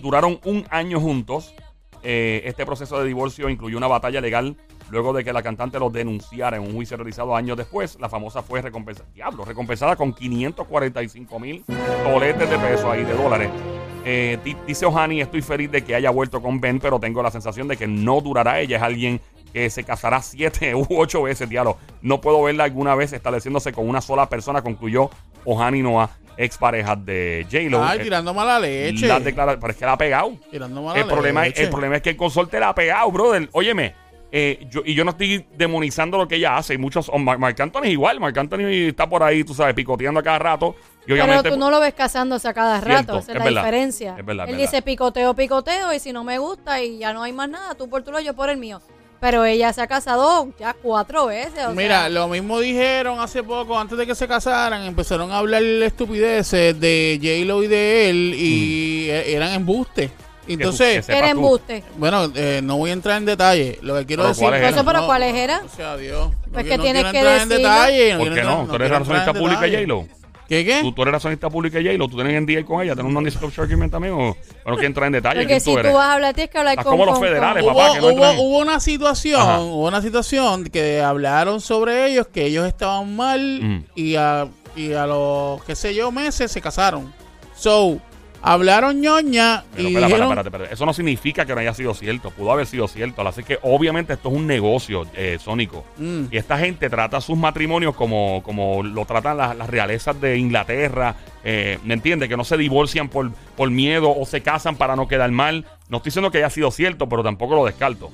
duraron 0.00 0.40
un 0.44 0.64
año 0.70 1.00
juntos. 1.00 1.54
Eh, 2.02 2.42
este 2.44 2.64
proceso 2.64 3.00
de 3.00 3.06
divorcio 3.08 3.48
incluyó 3.48 3.76
una 3.76 3.88
batalla 3.88 4.20
legal 4.20 4.56
luego 4.90 5.12
de 5.12 5.24
que 5.24 5.32
la 5.32 5.42
cantante 5.42 5.78
lo 5.78 5.90
denunciara 5.90 6.56
en 6.56 6.62
un 6.62 6.72
juicio 6.72 6.96
realizado 6.96 7.34
años 7.36 7.56
después. 7.56 7.98
La 8.00 8.08
famosa 8.08 8.42
fue 8.42 8.62
recompensada, 8.62 9.08
diablo, 9.12 9.44
recompensada 9.44 9.96
con 9.96 10.12
545 10.14 11.38
mil 11.40 11.64
toletes 12.04 12.48
de 12.48 12.58
pesos 12.58 12.84
ahí, 12.86 13.04
de 13.04 13.12
dólares. 13.14 13.50
Eh, 14.04 14.38
di- 14.42 14.56
dice 14.66 14.86
Ohani, 14.86 15.20
estoy 15.20 15.42
feliz 15.42 15.70
de 15.70 15.82
que 15.84 15.94
haya 15.94 16.08
vuelto 16.10 16.40
con 16.40 16.60
Ben, 16.60 16.78
pero 16.78 16.98
tengo 16.98 17.22
la 17.22 17.30
sensación 17.30 17.68
de 17.68 17.76
que 17.76 17.86
no 17.86 18.20
durará. 18.22 18.60
Ella 18.60 18.76
es 18.78 18.82
alguien 18.82 19.20
que 19.58 19.70
se 19.70 19.84
casará 19.84 20.22
siete 20.22 20.74
u 20.76 20.86
ocho 20.90 21.22
veces, 21.22 21.48
diablo. 21.48 21.76
No 22.02 22.20
puedo 22.20 22.42
verla 22.42 22.64
alguna 22.64 22.94
vez 22.94 23.12
estableciéndose 23.12 23.72
con 23.72 23.88
una 23.88 24.00
sola 24.00 24.28
persona, 24.28 24.62
concluyó 24.62 25.10
Ohani 25.44 25.82
Noah, 25.82 26.10
expareja 26.36 26.94
de 26.94 27.46
J-Lo. 27.50 27.84
Ay, 27.84 27.98
Eh, 28.00 28.02
tirando 28.04 28.32
mala 28.34 28.60
leche. 28.60 29.06
declara- 29.20 29.58
pero 29.58 29.72
es 29.72 29.76
que 29.78 29.84
la 29.84 29.92
ha 29.92 29.98
pegado. 29.98 30.32
Tirando 30.50 30.82
mala 30.82 31.00
El 31.00 31.06
problema, 31.06 31.42
es, 31.46 31.48
leche. 31.50 31.62
el 31.64 31.70
problema 31.70 31.96
es 31.96 32.02
que 32.02 32.10
el 32.10 32.16
consorte 32.16 32.60
la 32.60 32.68
ha 32.68 32.74
pegado, 32.74 33.10
brother. 33.10 33.48
Óyeme, 33.52 33.94
eh, 34.30 34.66
yo, 34.70 34.82
y 34.84 34.94
yo 34.94 35.04
no 35.04 35.10
estoy 35.12 35.46
demonizando 35.56 36.16
lo 36.18 36.28
que 36.28 36.36
ella 36.36 36.56
hace. 36.58 36.74
Y 36.74 36.78
muchos, 36.78 37.08
oh, 37.12 37.18
Mar- 37.18 37.38
Marc 37.38 37.58
Anthony 37.58 37.84
es 37.84 37.90
igual. 37.90 38.20
Marc 38.20 38.36
Anthony 38.36 38.68
está 38.88 39.08
por 39.08 39.22
ahí, 39.22 39.42
tú 39.42 39.54
sabes, 39.54 39.74
picoteando 39.74 40.20
a 40.20 40.22
cada 40.22 40.38
rato. 40.38 40.76
Y 41.06 41.14
Pero 41.14 41.42
tú 41.42 41.56
no 41.56 41.70
lo 41.70 41.80
ves 41.80 41.94
casándose 41.94 42.46
a 42.46 42.52
cada 42.54 42.80
Cierto, 42.82 42.92
rato, 43.14 43.18
esa 43.18 43.18
es, 43.20 43.28
es 43.30 43.34
la 43.38 43.44
verdad, 43.44 43.62
diferencia. 43.62 44.14
es 44.18 44.26
verdad, 44.26 44.44
es 44.44 44.50
Él 44.50 44.56
verdad. 44.58 44.70
dice 44.70 44.82
picoteo, 44.82 45.34
picoteo, 45.34 45.92
y 45.94 45.98
si 45.98 46.12
no 46.12 46.22
me 46.22 46.38
gusta 46.38 46.82
y 46.82 46.98
ya 46.98 47.14
no 47.14 47.22
hay 47.22 47.32
más 47.32 47.48
nada, 47.48 47.74
tú 47.74 47.88
por 47.88 48.02
tu 48.02 48.12
lado, 48.12 48.22
yo 48.22 48.34
por 48.34 48.50
el 48.50 48.58
mío. 48.58 48.82
Pero 49.20 49.44
ella 49.44 49.72
se 49.72 49.80
ha 49.82 49.86
casado 49.88 50.48
ya 50.60 50.74
cuatro 50.80 51.26
veces. 51.26 51.64
o 51.66 51.72
Mira, 51.72 52.00
sea, 52.02 52.08
lo 52.08 52.28
mismo 52.28 52.60
dijeron 52.60 53.18
hace 53.20 53.42
poco, 53.42 53.76
antes 53.78 53.98
de 53.98 54.06
que 54.06 54.14
se 54.14 54.28
casaran, 54.28 54.84
empezaron 54.84 55.32
a 55.32 55.38
hablar 55.38 55.62
estupideces 55.62 56.78
de 56.78 57.18
J-Lo 57.20 57.62
y 57.64 57.66
de 57.66 58.10
él 58.10 58.34
y 58.36 59.10
e- 59.10 59.34
eran 59.34 59.52
embustes. 59.54 60.10
que 60.46 60.52
Entonces, 60.52 61.08
era 61.08 61.30
embuste. 61.30 61.82
bueno, 61.96 62.30
eh, 62.34 62.60
no 62.62 62.76
voy 62.76 62.90
a 62.90 62.92
entrar 62.92 63.18
en 63.18 63.24
detalle. 63.26 63.78
Lo 63.82 63.96
que 63.98 64.06
quiero 64.06 64.22
Pero 64.22 64.34
decir... 64.34 64.54
Eso, 64.54 64.84
pero 64.84 65.00
No, 65.00 65.06
¿cuáles 65.06 65.34
eran? 65.34 65.66
O 65.66 65.68
sea, 65.68 65.96
Dios. 65.96 66.30
Pues 66.52 66.64
no, 66.64 66.70
que 66.70 66.76
no 66.78 66.82
tienes 66.84 67.02
quiero 67.04 67.12
que 67.12 67.18
entrar 67.18 67.40
en 67.42 67.48
detalle. 67.48 68.16
¿Por 68.18 68.34
qué 68.34 68.42
no? 68.42 68.66
Tú 68.66 68.74
eres 68.76 68.90
razonista 68.90 69.34
pública. 69.34 69.60
J-Lo. 69.62 70.06
¿Qué, 70.48 70.64
qué? 70.64 70.80
¿Tú, 70.80 70.92
tú 70.92 71.02
eres 71.02 71.12
razonista 71.12 71.50
pública 71.50 71.78
de 71.78 71.84
J-Lo. 71.84 72.08
¿Tú 72.08 72.16
tienes 72.16 72.32
en 72.34 72.46
DA 72.46 72.64
con 72.64 72.80
ella? 72.82 72.94
¿Tienes 72.94 73.08
un 73.08 73.14
non-disclosure 73.14 73.64
agreement 73.64 73.92
también? 73.92 74.14
¿O 74.14 74.34
no 74.64 74.72
quieres 74.72 74.84
entrar 74.86 75.06
en 75.08 75.12
detalle? 75.12 75.40
Porque 75.42 75.46
¿Quién 75.46 75.60
si 75.60 75.72
tú 75.72 75.78
eres? 75.78 75.92
tú 75.92 75.98
vas 75.98 76.06
a 76.06 76.14
hablar, 76.14 76.34
tienes 76.34 76.50
que 76.50 76.58
hablar 76.58 76.72
Estás 76.72 76.84
con... 76.86 76.92
como 76.94 77.04
los 77.04 77.12
con- 77.14 77.20
con- 77.22 77.28
federales, 77.28 77.62
Hubo, 77.64 77.74
papá, 77.74 77.92
que 77.94 78.00
no 78.00 78.06
hubo- 78.08 78.32
hubo 78.42 78.58
una 78.58 78.80
situación, 78.80 79.40
Ajá. 79.42 79.60
hubo 79.60 79.86
una 79.88 80.00
situación 80.00 80.64
que 80.64 81.02
hablaron 81.02 81.60
sobre 81.60 82.06
ellos, 82.10 82.28
que 82.28 82.46
ellos 82.46 82.66
estaban 82.66 83.14
mal 83.14 83.60
Mm. 83.62 83.84
y, 83.94 84.14
a, 84.16 84.48
y 84.74 84.92
a 84.94 85.06
los, 85.06 85.62
qué 85.64 85.76
sé 85.76 85.94
yo, 85.94 86.10
meses 86.10 86.50
se 86.50 86.60
casaron. 86.62 87.12
So, 87.54 87.98
hablaron 88.42 89.00
ñoña 89.00 89.64
Pero 89.74 89.88
y 89.88 89.92
espera, 89.92 90.06
dijeron... 90.06 90.28
espérate, 90.28 90.48
espérate. 90.48 90.74
Eso 90.74 90.86
no 90.86 90.92
significa 90.92 91.44
que 91.46 91.54
no 91.54 91.60
haya 91.60 91.74
sido 91.74 91.94
cierto. 91.94 92.30
Pudo 92.30 92.52
haber 92.52 92.66
sido 92.66 92.88
cierto. 92.88 93.26
Así 93.26 93.42
que 93.42 93.58
obviamente 93.62 94.12
esto 94.14 94.28
es 94.28 94.34
un 94.34 94.46
negocio 94.46 95.06
eh, 95.14 95.38
sónico. 95.40 95.84
Mm. 95.96 96.24
Y 96.30 96.36
esta 96.36 96.58
gente 96.58 96.88
trata 96.90 97.20
sus 97.20 97.36
matrimonios 97.36 97.94
como, 97.94 98.42
como 98.42 98.82
lo 98.82 99.04
tratan 99.04 99.36
las, 99.36 99.56
las 99.56 99.68
realezas 99.68 100.20
de 100.20 100.38
Inglaterra. 100.38 101.16
eh, 101.44 101.78
¿Me 101.84 101.94
entiendes? 101.94 102.28
Que 102.28 102.36
no 102.36 102.44
se 102.44 102.56
divorcian 102.56 103.08
por, 103.08 103.30
por 103.56 103.70
miedo 103.70 104.14
o 104.16 104.26
se 104.26 104.40
casan 104.42 104.76
para 104.76 104.96
no 104.96 105.08
quedar 105.08 105.30
mal. 105.30 105.64
No 105.88 105.98
estoy 105.98 106.10
diciendo 106.10 106.30
que 106.30 106.38
haya 106.38 106.50
sido 106.50 106.70
cierto, 106.70 107.08
pero 107.08 107.22
tampoco 107.22 107.54
lo 107.54 107.64
descarto. 107.64 108.10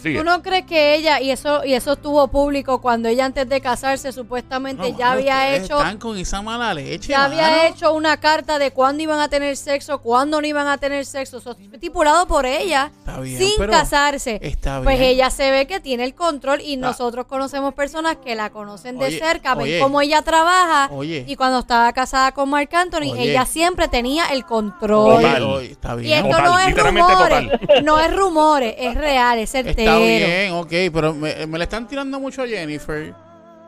¿Tú 0.00 0.24
no 0.24 0.42
crees 0.42 0.64
que 0.66 0.94
ella, 0.94 1.20
y 1.20 1.30
eso 1.30 1.64
y 1.64 1.74
eso 1.74 1.92
estuvo 1.92 2.26
público 2.28 2.80
cuando 2.80 3.08
ella 3.08 3.26
antes 3.26 3.48
de 3.48 3.60
casarse 3.60 4.10
supuestamente 4.12 4.90
No, 4.90 4.98
ya 4.98 5.08
mano, 5.08 5.18
había 5.20 5.54
hecho 5.56 5.76
Están 5.78 5.98
con 5.98 6.16
esa 6.16 6.40
mala 6.40 6.72
leche, 6.72 7.08
ya 7.08 7.18
mano. 7.28 7.34
había 7.34 7.68
hecho 7.68 7.92
una 7.92 8.16
carta 8.18 8.58
de 8.58 8.70
cuándo 8.70 9.02
iban 9.02 9.20
a 9.20 9.28
tener 9.28 9.56
sexo, 9.56 9.98
cuándo 10.00 10.40
no 10.40 10.46
iban 10.46 10.66
a 10.66 10.78
tener 10.78 11.04
sexo, 11.04 11.38
eso 11.38 11.54
fue 11.54 11.64
estipulado 11.74 12.26
por 12.26 12.46
ella 12.46 12.90
Está 13.00 13.20
bien, 13.20 13.38
sin 13.38 13.50
pero 13.58 13.72
casarse. 13.72 14.38
está 14.42 14.80
Pues 14.82 14.98
bien. 14.98 15.10
ella 15.10 15.28
se 15.30 15.50
ve 15.50 15.66
que 15.66 15.78
tiene 15.80 16.04
el 16.04 16.14
control 16.14 16.60
y 16.62 16.74
Está- 16.74 16.86
nosotros 16.86 17.26
conocemos 17.26 17.74
personas 17.74 18.16
que 18.16 18.34
la 18.34 18.50
conocen 18.50 18.98
de 18.98 19.06
Oye, 19.06 19.18
cerca, 19.18 19.54
ven 19.54 19.64
oye. 19.64 19.78
cómo 19.80 20.00
ella 20.00 20.22
trabaja 20.22 20.88
Oye. 20.92 21.24
y 21.28 21.36
cuando 21.36 21.58
estaba 21.58 21.92
casada 21.92 22.32
con 22.32 22.48
Marc 22.48 22.72
Anthony, 22.72 23.12
Oye. 23.12 23.30
ella 23.32 23.44
siempre 23.44 23.88
tenía 23.88 24.26
el 24.32 24.44
control. 24.46 25.16
Total. 25.22 25.42
oye, 25.42 25.70
está 25.72 25.94
Y 25.94 26.00
bien. 26.00 26.24
esto 26.26 26.30
Total, 26.38 26.44
no 26.50 26.58
es 26.58 26.76
rumores, 26.78 27.82
no 27.84 28.00
es 28.00 28.16
rumores, 28.16 28.74
es 28.78 28.94
real, 28.94 29.38
es 29.38 29.50
certero. 29.50 29.81
Está 29.84 29.98
bien, 29.98 30.52
ok, 30.52 30.72
pero 30.92 31.14
me, 31.14 31.46
me 31.46 31.58
le 31.58 31.64
están 31.64 31.86
tirando 31.88 32.18
mucho 32.20 32.42
a 32.42 32.46
Jennifer. 32.46 33.14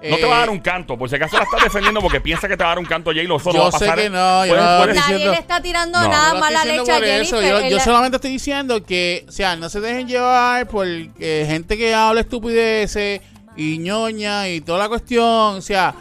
No 0.07 0.17
te 0.17 0.27
va 0.27 0.37
a 0.37 0.41
dar 0.41 0.51
un 0.51 0.59
canto, 0.61 0.99
por 0.99 1.09
si 1.09 1.17
acaso 1.17 1.39
la 1.39 1.45
estás 1.45 1.63
defendiendo 1.65 1.99
porque 2.03 2.21
piensa 2.21 2.47
que 2.47 2.59
te 2.59 2.63
va 2.63 2.73
a 2.73 2.75
dar 2.75 2.79
un 2.79 2.85
canto 2.85 3.11
J-Lo. 3.11 3.37
Eso 3.37 3.49
no 3.51 3.55
Yo 3.55 3.63
va 3.63 3.69
a 3.69 3.73
sé 3.73 3.79
pasar. 3.87 3.99
que 3.99 4.11
no, 4.11 4.45
yo 4.45 4.55
no- 4.55 4.79
puedes- 4.85 4.97
Nadie 4.97 5.29
le 5.31 5.39
está 5.39 5.63
tirando 5.63 5.99
No. 5.99 6.09
nada 6.09 6.35
No 6.35 6.41
mala 6.41 6.65
leche 6.67 6.93
a 6.93 7.01
Jennifer. 7.01 7.71
Yo, 7.71 7.81
solamente 7.81 8.17
estoy 8.17 8.33
diciendo 8.33 8.83
que, 8.85 9.25
o 9.27 9.33
sea, 9.33 9.57
no 9.57 9.71
se 9.71 9.81
dejen 9.81 10.07
llevar 10.07 10.69
por 10.69 10.87
eh, 10.87 11.47
gente 11.49 11.79
que 11.79 11.95
habla 11.95 12.21
estupideces 12.21 13.23
y 13.57 13.79
ñoña 13.79 14.47
y 14.51 14.61
toda 14.61 14.81
la 14.81 14.89
cuestión. 14.89 15.25
O 15.57 15.63
sea, 15.63 15.95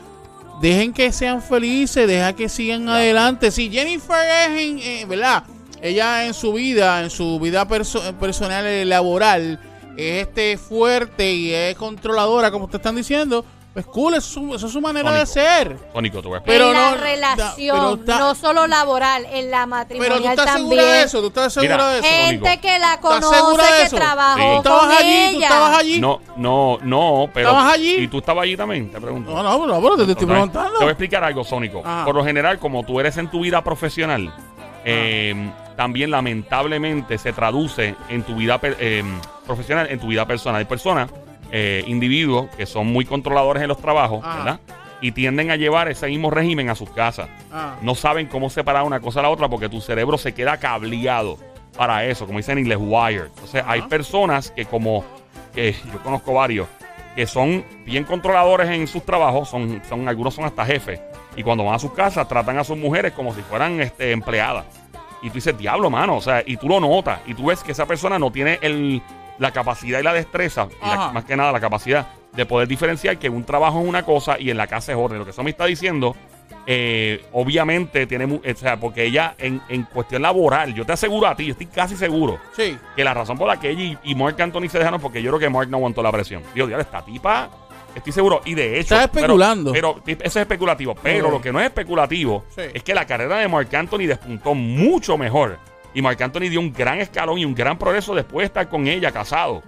dejen 0.61 0.91
que 0.91 1.13
sean 1.13 1.41
felices, 1.41 2.05
deja 2.05 2.33
que 2.33 2.49
sigan 2.49 2.89
adelante. 2.89 3.51
Si 3.51 3.69
Jennifer 3.71 4.17
es, 4.49 4.61
en, 4.61 4.79
eh, 4.79 5.05
¿verdad? 5.07 5.43
Ella 5.81 6.25
en 6.25 6.33
su 6.33 6.51
vida, 6.51 7.01
en 7.03 7.09
su 7.09 7.39
vida 7.39 7.65
perso- 7.69 8.13
personal 8.19 8.89
laboral, 8.89 9.59
es 9.97 10.27
este 10.27 10.57
fuerte 10.57 11.31
y 11.33 11.53
es 11.53 11.75
controladora, 11.75 12.51
como 12.51 12.65
ustedes 12.65 12.79
están 12.81 12.95
diciendo, 12.95 13.45
pues 13.73 13.87
cool, 13.87 14.13
eso 14.13 14.19
es 14.27 14.33
su, 14.33 14.53
eso 14.55 14.67
es 14.67 14.73
su 14.73 14.81
manera 14.81 15.11
de 15.11 15.25
Sónico. 15.25 15.33
ser. 15.33 15.77
Voy 15.93 16.03
a 16.03 16.07
explicar. 16.07 16.43
Pero 16.45 16.67
en 16.67 16.73
la 16.73 16.91
no- 16.91 16.97
relación, 16.97 17.77
pero 17.79 17.93
está- 17.95 18.19
no 18.19 18.35
solo 18.35 18.67
laboral, 18.67 19.25
en 19.31 19.49
la 19.49 19.57
Pero 19.65 19.65
tú 19.65 19.69
matrimonial 19.69 20.23
estás 20.33 20.45
también. 20.45 20.69
segura 20.69 20.85
de 20.93 21.03
eso, 21.03 21.21
tú 21.21 21.27
estás 21.29 21.53
segura 21.53 21.75
Mira, 21.75 21.89
de 21.89 21.99
eso. 21.99 22.07
Gente 22.07 22.45
Sónico. 22.49 22.61
que 22.61 22.79
la 22.79 22.93
¿Estás 22.93 22.97
conoce, 22.99 23.35
de 23.63 23.67
que 23.69 23.81
eso? 23.81 23.89
Sí. 23.89 23.95
trabajó 23.95 24.37
Tú 24.37 24.45
¿Tú 24.51 24.57
estabas 24.57 24.83
con 24.85 24.91
allí? 24.95 25.11
ella. 25.11 25.31
¿Tú 25.31 25.41
estabas 25.43 25.77
allí? 25.79 25.99
No, 25.99 26.21
no, 26.37 26.77
no, 26.83 27.29
pero. 27.33 27.49
¿Estabas 27.49 27.73
allí? 27.73 27.95
¿Y 27.95 28.07
tú 28.07 28.17
estabas 28.19 28.43
allí 28.43 28.55
también? 28.57 28.91
Te 28.91 29.01
pregunto. 29.01 29.31
No, 29.31 29.41
no, 29.41 29.65
no, 29.65 29.81
pero 29.81 29.97
te, 29.97 30.05
te 30.05 30.11
estoy 30.11 30.27
No, 30.27 30.33
no, 30.33 30.39
preguntando. 30.41 30.71
Te 30.77 30.83
voy 30.85 30.87
a 30.89 30.91
explicar 30.91 31.23
algo, 31.23 31.43
Sónico. 31.43 31.81
Ajá. 31.83 32.05
Por 32.05 32.13
lo 32.15 32.23
general, 32.23 32.59
como 32.59 32.83
tú 32.83 32.99
eres 32.99 33.17
en 33.17 33.27
tu 33.31 33.39
vida 33.41 33.63
profesional, 33.63 34.31
eh, 34.85 35.51
también 35.75 36.11
lamentablemente 36.11 37.17
se 37.17 37.33
traduce 37.33 37.95
en 38.09 38.21
tu 38.21 38.35
vida 38.35 38.59
eh, 38.61 39.03
profesional, 39.45 39.87
en 39.89 39.99
tu 39.99 40.07
vida 40.07 40.25
personal. 40.25 40.59
Hay 40.59 40.65
personas, 40.65 41.09
eh, 41.51 41.83
individuos, 41.87 42.49
que 42.55 42.65
son 42.65 42.87
muy 42.87 43.05
controladores 43.05 43.61
en 43.61 43.69
los 43.69 43.77
trabajos. 43.77 44.21
¿verdad? 44.21 44.59
Y 45.01 45.11
tienden 45.11 45.51
a 45.51 45.55
llevar 45.57 45.89
ese 45.89 46.07
mismo 46.07 46.29
régimen 46.29 46.69
a 46.69 46.75
sus 46.75 46.89
casas. 46.89 47.27
Ah. 47.51 47.75
No 47.81 47.93
saben 47.93 48.27
cómo 48.27 48.49
separar 48.49 48.83
una 48.83 49.01
cosa 49.01 49.19
a 49.19 49.23
la 49.23 49.29
otra 49.29 49.49
porque 49.49 49.67
tu 49.67 49.81
cerebro 49.81 50.17
se 50.17 50.33
queda 50.33 50.57
cableado 50.57 51.37
para 51.77 52.05
eso, 52.05 52.25
como 52.25 52.39
dicen 52.39 52.57
en 52.57 52.65
inglés, 52.65 52.77
wired. 52.79 53.25
Entonces, 53.25 53.63
hay 53.65 53.81
personas 53.83 54.51
que 54.51 54.65
como, 54.65 55.03
que 55.53 55.73
yo 55.91 55.99
conozco 56.03 56.33
varios, 56.33 56.67
que 57.15 57.27
son 57.27 57.65
bien 57.85 58.03
controladores 58.03 58.69
en 58.69 58.87
sus 58.87 59.03
trabajos, 59.03 59.49
son, 59.49 59.81
son 59.87 60.07
algunos 60.07 60.33
son 60.33 60.45
hasta 60.45 60.65
jefes, 60.65 60.99
y 61.35 61.43
cuando 61.43 61.63
van 61.63 61.75
a 61.75 61.79
sus 61.79 61.93
casas 61.93 62.27
tratan 62.27 62.57
a 62.57 62.63
sus 62.63 62.77
mujeres 62.77 63.13
como 63.13 63.33
si 63.33 63.41
fueran 63.41 63.81
este, 63.81 64.11
empleadas. 64.11 64.65
Y 65.21 65.29
tú 65.29 65.35
dices, 65.35 65.57
diablo, 65.57 65.89
mano, 65.89 66.17
o 66.17 66.21
sea, 66.21 66.43
y 66.45 66.57
tú 66.57 66.67
lo 66.67 66.79
notas, 66.79 67.19
y 67.25 67.33
tú 67.33 67.45
ves 67.45 67.63
que 67.63 67.71
esa 67.71 67.85
persona 67.85 68.19
no 68.19 68.31
tiene 68.31 68.59
el, 68.61 69.01
la 69.39 69.51
capacidad 69.51 69.99
y 69.99 70.03
la 70.03 70.13
destreza, 70.13 70.67
y 70.81 70.85
la- 70.87 71.11
más 71.11 71.25
que 71.25 71.35
nada 71.35 71.51
la 71.51 71.59
capacidad 71.59 72.07
de 72.33 72.45
poder 72.45 72.67
diferenciar 72.67 73.17
que 73.17 73.29
un 73.29 73.43
trabajo 73.43 73.79
es 73.81 73.87
una 73.87 74.03
cosa 74.03 74.39
y 74.39 74.49
en 74.49 74.57
la 74.57 74.67
casa 74.67 74.91
es 74.91 74.97
otra. 74.97 75.15
Y 75.17 75.19
Lo 75.19 75.25
que 75.25 75.31
eso 75.31 75.43
me 75.43 75.49
está 75.51 75.65
diciendo, 75.65 76.15
eh, 76.65 77.23
obviamente 77.33 78.07
tiene, 78.07 78.25
o 78.25 78.55
sea, 78.55 78.79
porque 78.79 79.03
ella 79.05 79.35
en, 79.37 79.61
en 79.69 79.83
cuestión 79.83 80.21
laboral, 80.21 80.73
yo 80.73 80.85
te 80.85 80.93
aseguro 80.93 81.27
a 81.27 81.35
ti, 81.35 81.45
yo 81.45 81.51
estoy 81.51 81.67
casi 81.67 81.95
seguro 81.95 82.39
Sí. 82.55 82.77
que 82.95 83.03
la 83.03 83.13
razón 83.13 83.37
por 83.37 83.47
la 83.47 83.59
que 83.59 83.69
ella 83.69 83.83
y, 83.83 83.97
y 84.11 84.15
Mark 84.15 84.41
Anthony 84.41 84.69
se 84.69 84.79
dejaron, 84.79 84.99
porque 85.01 85.21
yo 85.21 85.29
creo 85.31 85.39
que 85.39 85.49
Mark 85.49 85.69
no 85.69 85.77
aguantó 85.77 86.01
la 86.01 86.11
presión. 86.11 86.41
Dios, 86.55 86.67
diablo, 86.67 86.81
esta 86.83 87.03
tipa, 87.03 87.49
estoy 87.93 88.13
seguro. 88.13 88.41
Y 88.45 88.53
de 88.55 88.79
hecho. 88.79 88.95
Estás 88.95 89.03
especulando. 89.15 89.71
Pero, 89.73 90.01
eso 90.07 90.17
es 90.23 90.35
especulativo. 90.37 90.95
Pero 90.95 91.29
lo 91.29 91.41
que 91.41 91.51
no 91.51 91.59
es 91.59 91.65
especulativo 91.67 92.45
Sí. 92.55 92.61
es 92.73 92.81
que 92.81 92.95
la 92.95 93.05
carrera 93.05 93.37
de 93.37 93.47
Mark 93.47 93.75
Anthony 93.75 94.07
despuntó 94.07 94.55
mucho 94.55 95.17
mejor. 95.17 95.59
Y 95.93 96.01
Mark 96.01 96.21
Anthony 96.21 96.49
dio 96.49 96.59
un 96.59 96.73
gran 96.73 96.99
escalón 96.99 97.37
y 97.37 97.45
un 97.45 97.53
gran 97.53 97.77
progreso 97.77 98.15
después 98.15 98.43
de 98.43 98.47
estar 98.47 98.69
con 98.69 98.87
ella 98.87 99.11
casado. 99.11 99.63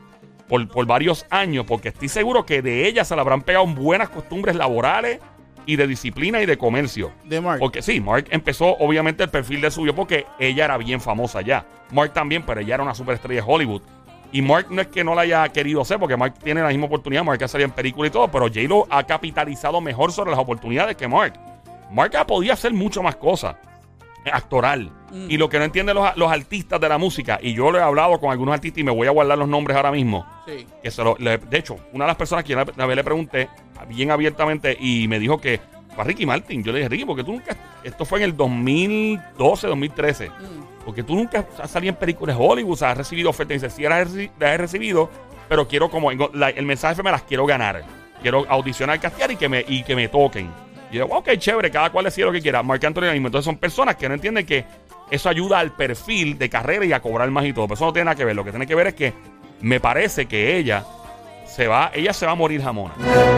Por, 0.48 0.68
por 0.68 0.86
varios 0.86 1.26
años, 1.32 1.66
porque 1.68 1.90
estoy 1.90 2.08
seguro 2.08 2.46
que 2.46 2.62
de 2.62 2.88
ella 2.88 3.04
se 3.04 3.16
le 3.16 3.22
habrán 3.22 3.42
pegado 3.42 3.66
buenas 3.66 4.10
costumbres 4.10 4.56
laborales 4.56 5.20
y 5.66 5.76
de 5.76 5.88
disciplina 5.88 6.42
y 6.42 6.46
de 6.46 6.58
comercio. 6.58 7.12
De 7.24 7.42
Mark. 7.42 7.60
Porque 7.60 7.82
sí, 7.82 8.00
Mark 8.00 8.28
empezó, 8.30 8.78
obviamente, 8.78 9.24
el 9.24 9.30
perfil 9.30 9.62
de 9.62 9.72
suyo 9.72 9.96
porque 9.96 10.26
ella 10.40 10.66
era 10.66 10.78
bien 10.78 11.02
famosa 11.02 11.42
ya. 11.42 11.66
Mark 11.92 12.14
también, 12.14 12.44
pero 12.44 12.62
ella 12.62 12.76
era 12.76 12.84
una 12.84 12.94
superestrella 12.94 13.42
de 13.42 13.52
Hollywood. 13.52 13.82
Y 14.32 14.42
Mark 14.42 14.68
no 14.70 14.82
es 14.82 14.88
que 14.88 15.04
no 15.04 15.16
la 15.16 15.22
haya 15.22 15.48
querido 15.50 15.82
hacer, 15.82 16.00
porque 16.00 16.18
Mark 16.18 16.36
tiene 16.44 16.62
la 16.62 16.68
misma 16.68 16.88
oportunidad, 16.88 17.24
Mark 17.24 17.44
ha 17.44 17.48
salido 17.48 17.70
en 17.70 17.74
película 17.74 18.08
y 18.08 18.12
todo, 18.12 18.28
pero 18.28 18.48
J-Lo 18.48 18.86
ha 18.90 19.04
capitalizado 19.04 19.80
mejor 19.82 20.12
sobre 20.12 20.32
las 20.32 20.40
oportunidades 20.40 20.98
que 20.98 21.08
Mark. 21.08 21.34
Mark 21.92 22.16
ha 22.18 22.28
podido 22.28 22.54
hacer 22.54 22.74
mucho 22.74 23.02
más 23.02 23.16
cosas. 23.16 23.56
Actoral. 24.32 24.90
Mm. 25.12 25.28
Y 25.30 25.38
lo 25.38 25.50
que 25.50 25.60
no 25.60 25.66
entienden 25.66 25.96
los, 25.96 26.16
los 26.18 26.32
artistas 26.32 26.80
de 26.82 26.90
la 26.90 26.98
música, 26.98 27.40
y 27.42 27.54
yo 27.54 27.72
lo 27.72 27.78
he 27.78 27.82
hablado 27.82 28.20
con 28.20 28.32
algunos 28.32 28.54
artistas 28.54 28.80
y 28.80 28.84
me 28.84 28.92
voy 28.92 29.08
a 29.08 29.12
guardar 29.12 29.38
los 29.38 29.48
nombres 29.48 29.76
ahora 29.78 29.92
mismo. 29.92 30.26
Sí. 30.48 30.66
Que 30.82 30.92
se 30.92 31.04
lo- 31.04 31.16
le- 31.20 31.38
de 31.38 31.58
hecho, 31.58 31.76
una 31.94 32.06
de 32.06 32.10
las 32.10 32.18
personas 32.18 32.44
que 32.44 32.54
yo 32.54 32.58
una 32.76 32.86
vez 32.86 32.96
le 32.96 33.04
pregunté 33.04 33.50
bien 33.90 34.12
abiertamente 34.12 34.76
y 34.80 35.08
me 35.08 35.20
dijo 35.20 35.40
que 35.40 35.60
fue 35.94 36.04
a 36.04 36.08
Ricky 36.08 36.26
Martin. 36.26 36.64
Yo 36.64 36.72
le 36.72 36.80
dije, 36.80 36.90
Ricky, 36.90 37.06
porque 37.06 37.24
tú 37.24 37.32
nunca. 37.34 37.56
Esto 37.84 38.04
fue 38.06 38.20
en 38.20 38.26
el 38.26 38.36
2012, 38.36 39.68
2013. 39.68 40.30
Mm. 40.30 40.34
Porque 40.86 41.04
tú 41.04 41.16
nunca 41.16 41.46
has 41.62 41.72
salido 41.72 41.92
en 41.94 41.96
películas 42.00 42.38
de 42.38 42.44
Hollywood, 42.44 42.74
o 42.74 42.76
sea, 42.76 42.92
has 42.92 42.98
recibido 42.98 43.30
ofertas. 43.30 43.56
Y 43.58 43.60
dice, 43.60 43.70
sí, 43.76 43.84
las 43.84 44.00
he, 44.00 44.06
reci- 44.12 44.32
las 44.40 44.52
he 44.52 44.58
recibido, 44.58 45.10
pero 45.50 45.68
quiero 45.68 45.90
como. 45.90 46.12
la- 46.12 46.50
el 46.50 46.66
mensaje 46.66 47.02
me 47.04 47.12
las 47.12 47.24
quiero 47.24 47.46
ganar. 47.46 47.84
Quiero 48.22 48.46
audicionar, 48.50 49.00
castear 49.00 49.32
y 49.32 49.36
que 49.36 49.48
me, 49.50 49.64
y 49.68 49.84
que 49.84 49.96
me 49.96 50.08
toquen. 50.08 50.50
Y 50.96 51.00
yo, 51.00 51.08
ok, 51.08 51.32
chévere, 51.38 51.70
cada 51.70 51.92
cual 51.92 52.06
decide 52.06 52.26
lo 52.26 52.32
que 52.32 52.42
quiera. 52.42 52.64
Marc 52.64 52.82
Anthony 52.86 53.12
mismo. 53.12 53.28
Entonces 53.28 53.44
son 53.44 53.58
personas 53.58 53.98
que 53.98 54.08
no 54.08 54.16
entienden 54.16 54.46
que 54.46 54.64
eso 55.12 55.28
ayuda 55.28 55.60
al 55.60 55.74
perfil 55.74 56.38
de 56.38 56.50
carrera 56.50 56.86
y 56.86 56.94
a 56.94 57.02
cobrar 57.02 57.30
más 57.32 57.44
y 57.44 57.52
todo. 57.52 57.66
Pero 57.66 57.76
eso 57.76 57.86
no 57.86 57.92
tiene 57.92 58.06
nada 58.06 58.16
que 58.16 58.24
ver. 58.24 58.34
Lo 58.34 58.46
que 58.46 58.52
tiene 58.52 58.66
que 58.66 58.76
ver 58.76 58.88
es 58.88 58.94
que 58.94 59.14
me 59.60 59.82
parece 59.82 60.26
que 60.26 60.56
ella 60.56 60.86
se 61.48 61.68
va, 61.68 61.92
ella 61.94 62.14
se 62.14 62.26
va 62.26 62.32
a 62.32 62.36
morir 62.36 62.62
jamona. 62.62 62.94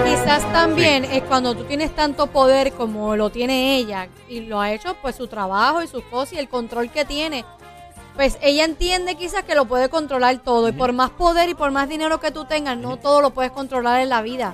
Quizás 0.05 0.43
también 0.53 1.03
es 1.05 1.23
cuando 1.23 1.55
tú 1.55 1.63
tienes 1.63 1.95
tanto 1.95 2.27
poder 2.27 2.73
como 2.73 3.15
lo 3.15 3.31
tiene 3.31 3.77
ella 3.77 4.07
y 4.29 4.41
lo 4.41 4.61
ha 4.61 4.71
hecho 4.71 4.95
pues 5.01 5.15
su 5.15 5.27
trabajo 5.27 5.81
y 5.81 5.87
sus 5.87 6.03
cosas 6.03 6.33
y 6.33 6.37
el 6.37 6.49
control 6.49 6.91
que 6.91 7.05
tiene. 7.05 7.43
Pues 8.15 8.37
ella 8.43 8.65
entiende 8.65 9.15
quizás 9.15 9.43
que 9.43 9.55
lo 9.55 9.65
puede 9.65 9.89
controlar 9.89 10.37
todo 10.43 10.69
y 10.69 10.73
por 10.73 10.93
más 10.93 11.09
poder 11.09 11.49
y 11.49 11.55
por 11.55 11.71
más 11.71 11.89
dinero 11.89 12.19
que 12.19 12.29
tú 12.29 12.45
tengas, 12.45 12.77
no 12.77 12.97
todo 12.97 13.19
lo 13.19 13.31
puedes 13.31 13.51
controlar 13.51 14.01
en 14.01 14.09
la 14.09 14.21
vida. 14.21 14.53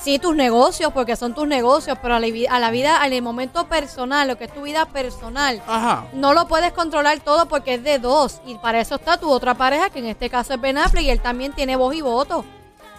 Sí, 0.00 0.18
tus 0.18 0.34
negocios, 0.34 0.92
porque 0.92 1.16
son 1.16 1.34
tus 1.34 1.46
negocios, 1.46 1.98
pero 2.02 2.14
a 2.14 2.20
la, 2.20 2.26
a 2.50 2.58
la 2.58 2.70
vida, 2.70 3.00
al 3.00 3.22
momento 3.22 3.66
personal, 3.68 4.26
lo 4.28 4.36
que 4.36 4.44
es 4.44 4.54
tu 4.54 4.62
vida 4.62 4.86
personal, 4.86 5.62
Ajá. 5.66 6.06
no 6.12 6.34
lo 6.34 6.48
puedes 6.48 6.72
controlar 6.72 7.20
todo 7.20 7.46
porque 7.46 7.74
es 7.74 7.84
de 7.84 7.98
dos. 7.98 8.40
Y 8.46 8.56
para 8.56 8.80
eso 8.80 8.96
está 8.96 9.18
tu 9.18 9.30
otra 9.30 9.54
pareja, 9.54 9.90
que 9.90 10.00
en 10.00 10.06
este 10.06 10.28
caso 10.30 10.54
es 10.54 10.60
Ben 10.60 10.78
Affleck, 10.78 11.04
y 11.04 11.10
él 11.10 11.20
también 11.20 11.52
tiene 11.52 11.76
voz 11.76 11.94
y 11.94 12.00
voto. 12.00 12.44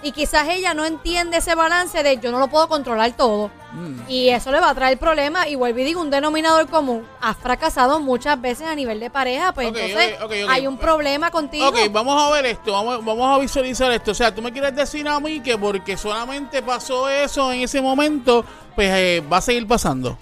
Y 0.03 0.11
quizás 0.11 0.49
ella 0.49 0.73
no 0.73 0.85
entiende 0.85 1.37
ese 1.37 1.55
balance 1.55 2.03
de 2.03 2.17
yo 2.17 2.31
no 2.31 2.37
lo 2.37 2.49
puedo 2.49 2.67
controlar 2.67 3.13
todo. 3.13 3.49
Mm. 3.71 4.01
Y 4.09 4.29
eso 4.29 4.51
le 4.51 4.59
va 4.59 4.69
a 4.69 4.75
traer 4.75 4.99
problemas. 4.99 5.47
Y 5.47 5.55
vuelvo 5.55 5.79
y 5.79 5.85
digo, 5.85 6.01
un 6.01 6.09
denominador 6.09 6.67
común. 6.67 7.07
Has 7.21 7.37
fracasado 7.37 8.01
muchas 8.01 8.39
veces 8.39 8.67
a 8.67 8.75
nivel 8.75 8.99
de 8.99 9.09
pareja, 9.09 9.53
pues 9.53 9.67
entonces 9.67 10.15
hay 10.49 10.67
un 10.67 10.77
problema 10.77 11.31
contigo. 11.31 11.69
Ok, 11.69 11.77
vamos 11.91 12.21
a 12.21 12.33
ver 12.33 12.45
esto, 12.47 12.73
vamos, 12.73 13.03
vamos 13.03 13.35
a 13.35 13.39
visualizar 13.39 13.91
esto. 13.93 14.11
O 14.11 14.15
sea, 14.15 14.35
tú 14.35 14.41
me 14.41 14.51
quieres 14.51 14.75
decir 14.75 15.07
a 15.07 15.19
mí 15.21 15.39
que 15.39 15.57
porque 15.57 15.95
solamente 15.95 16.61
pasó 16.61 17.07
eso 17.07 17.53
en 17.53 17.61
ese 17.61 17.81
momento, 17.81 18.43
pues 18.75 18.91
eh, 18.93 19.23
va 19.31 19.37
a 19.37 19.41
seguir 19.41 19.65
pasando. 19.65 20.17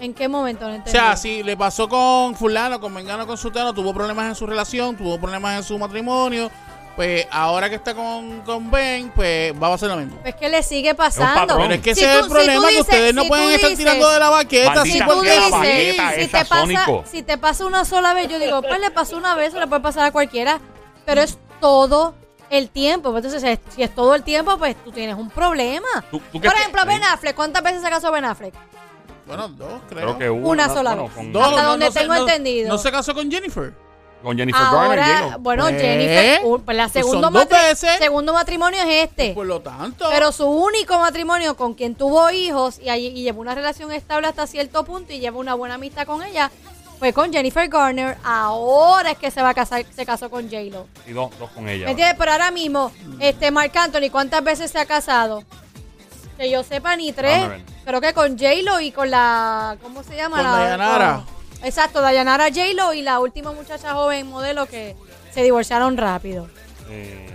¿En 0.00 0.12
qué 0.12 0.28
momento 0.28 0.68
no 0.68 0.76
O 0.84 0.86
sea, 0.86 1.16
si 1.16 1.42
le 1.42 1.56
pasó 1.56 1.88
con 1.88 2.34
fulano, 2.34 2.80
con 2.80 2.92
mengano, 2.92 3.26
con 3.26 3.38
sultano, 3.38 3.72
tuvo 3.72 3.94
problemas 3.94 4.26
en 4.26 4.34
su 4.34 4.46
relación, 4.46 4.96
tuvo 4.96 5.18
problemas 5.18 5.56
en 5.56 5.64
su 5.64 5.78
matrimonio, 5.78 6.50
pues 6.96 7.26
ahora 7.30 7.68
que 7.68 7.76
está 7.76 7.94
con, 7.94 8.40
con 8.42 8.70
Ben, 8.70 9.10
pues 9.14 9.52
va 9.60 9.74
a 9.74 9.78
ser 9.78 9.88
lo 9.90 9.96
mismo. 9.96 10.16
Pues 10.22 10.34
que 10.36 10.48
le 10.48 10.62
sigue 10.62 10.94
pasando. 10.94 11.56
Pero 11.56 11.74
es 11.74 11.80
que 11.80 11.94
Si 11.94 12.02
ese 12.02 12.10
es 12.12 12.18
el 12.18 12.24
si 12.24 12.30
problema, 12.30 12.68
que 12.68 12.80
ustedes 12.80 13.14
no 13.14 13.22
si 13.22 13.28
pueden 13.28 13.50
estar 13.50 13.70
dices- 13.70 13.78
tirando 13.78 14.10
de 14.10 14.18
la 14.20 14.28
baqueta 14.30 14.72
así 14.82 14.92
si 14.92 14.98
tú 15.00 15.22
la 15.22 15.34
dices, 15.34 15.50
baqueta 15.50 16.12
si 16.12 16.26
te, 16.28 16.44
pasa, 16.44 16.86
si 17.10 17.22
te 17.22 17.38
pasa 17.38 17.66
una 17.66 17.84
sola 17.84 18.14
vez, 18.14 18.28
yo 18.28 18.38
digo, 18.38 18.62
pues 18.62 18.80
le 18.80 18.90
pasó 18.90 19.16
una 19.16 19.34
vez, 19.34 19.54
o 19.54 19.60
le 19.60 19.66
puede 19.66 19.82
pasar 19.82 20.04
a 20.06 20.12
cualquiera, 20.12 20.60
pero 21.04 21.20
es 21.20 21.38
todo 21.60 22.14
el 22.50 22.68
tiempo. 22.70 23.10
Pues 23.10 23.24
Entonces, 23.24 23.58
si 23.74 23.82
es 23.82 23.94
todo 23.94 24.14
el 24.14 24.22
tiempo, 24.22 24.56
pues 24.58 24.76
tú 24.84 24.92
tienes 24.92 25.16
un 25.16 25.30
problema. 25.30 25.88
¿Tú- 26.10 26.20
tú 26.32 26.40
qué 26.40 26.48
Por 26.48 26.56
ejemplo. 26.56 26.84
Ben 26.86 27.02
Affleck, 27.02 27.34
¿cuántas 27.34 27.62
veces 27.62 27.82
se 27.82 27.90
casó 27.90 28.12
Ben 28.12 28.24
Affleck? 28.24 28.54
Bueno, 29.26 29.48
dos, 29.48 29.80
creo. 29.88 30.02
Creo 30.02 30.18
que 30.18 30.30
hubo 30.30 30.50
Una 30.50 30.68
sola 30.68 30.90
bueno, 30.94 31.04
vez. 31.08 31.14
con, 31.16 31.32
Dos, 31.32 31.42
Hasta 31.48 31.62
donde 31.62 31.90
tengo 31.90 32.14
entendido. 32.14 32.68
No 32.68 32.76
se 32.78 32.92
casó 32.92 33.14
con 33.14 33.30
Jennifer. 33.30 33.72
Con 34.24 34.36
Jennifer 34.36 34.60
Garner 34.62 34.98
y 34.98 35.02
Ahora, 35.02 35.18
J-Lo. 35.18 35.38
bueno, 35.38 35.62
Pues, 35.64 35.80
Jennifer, 35.80 36.40
uh, 36.44 36.58
pues 36.60 36.76
la 36.76 36.82
pues 36.84 36.92
segundo, 36.92 37.22
son 37.28 37.32
dos 37.34 37.42
matri- 37.44 37.62
veces. 37.62 37.90
segundo 37.98 38.32
matrimonio 38.32 38.82
es 38.82 39.04
este. 39.08 39.32
Por 39.34 39.46
lo 39.46 39.60
tanto. 39.60 40.08
Pero 40.10 40.32
su 40.32 40.46
único 40.46 40.98
matrimonio 40.98 41.56
con 41.56 41.74
quien 41.74 41.94
tuvo 41.94 42.30
hijos 42.30 42.80
y, 42.82 42.90
y 42.90 43.22
llevó 43.22 43.40
una 43.42 43.54
relación 43.54 43.92
estable 43.92 44.26
hasta 44.26 44.46
cierto 44.46 44.84
punto 44.84 45.12
y 45.12 45.20
lleva 45.20 45.38
una 45.38 45.54
buena 45.54 45.76
amistad 45.76 46.06
con 46.06 46.22
ella 46.22 46.50
fue 46.98 47.12
con 47.12 47.32
Jennifer 47.32 47.68
Garner. 47.68 48.16
Ahora 48.24 49.10
es 49.10 49.18
que 49.18 49.30
se 49.30 49.42
va 49.42 49.50
a 49.50 49.54
casar, 49.54 49.84
se 49.94 50.06
casó 50.06 50.30
con 50.30 50.44
J-Lo. 50.44 50.86
Y 51.06 51.12
dos, 51.12 51.30
dos 51.38 51.50
con 51.50 51.68
ella. 51.68 51.84
¿Me 51.86 51.90
entiendes? 51.90 52.16
Pero 52.18 52.32
ahora 52.32 52.50
mismo, 52.52 52.92
este 53.20 53.50
Marc 53.50 53.76
Anthony, 53.76 54.10
¿cuántas 54.10 54.42
veces 54.44 54.70
se 54.70 54.78
ha 54.78 54.86
casado? 54.86 55.42
Que 56.38 56.48
yo 56.50 56.62
sepa, 56.62 56.96
ni 56.96 57.12
tres. 57.12 57.32
Déjame 57.34 57.48
ver. 57.48 57.62
Creo 57.84 58.00
que 58.00 58.12
con 58.14 58.38
J-Lo 58.38 58.80
y 58.80 58.90
con 58.92 59.10
la. 59.10 59.76
¿Cómo 59.82 60.02
se 60.02 60.16
llama? 60.16 60.36
Con 60.36 60.44
la, 60.44 60.50
Dayanara. 60.58 61.24
Exacto, 61.64 62.00
Dayanara 62.00 62.48
J-Lo 62.48 62.92
y 62.94 63.02
la 63.02 63.20
última 63.20 63.52
muchacha 63.52 63.94
joven 63.94 64.26
modelo 64.28 64.66
que 64.66 64.94
se 65.32 65.42
divorciaron 65.42 65.96
rápido. 65.96 66.48
Eh, 66.90 67.28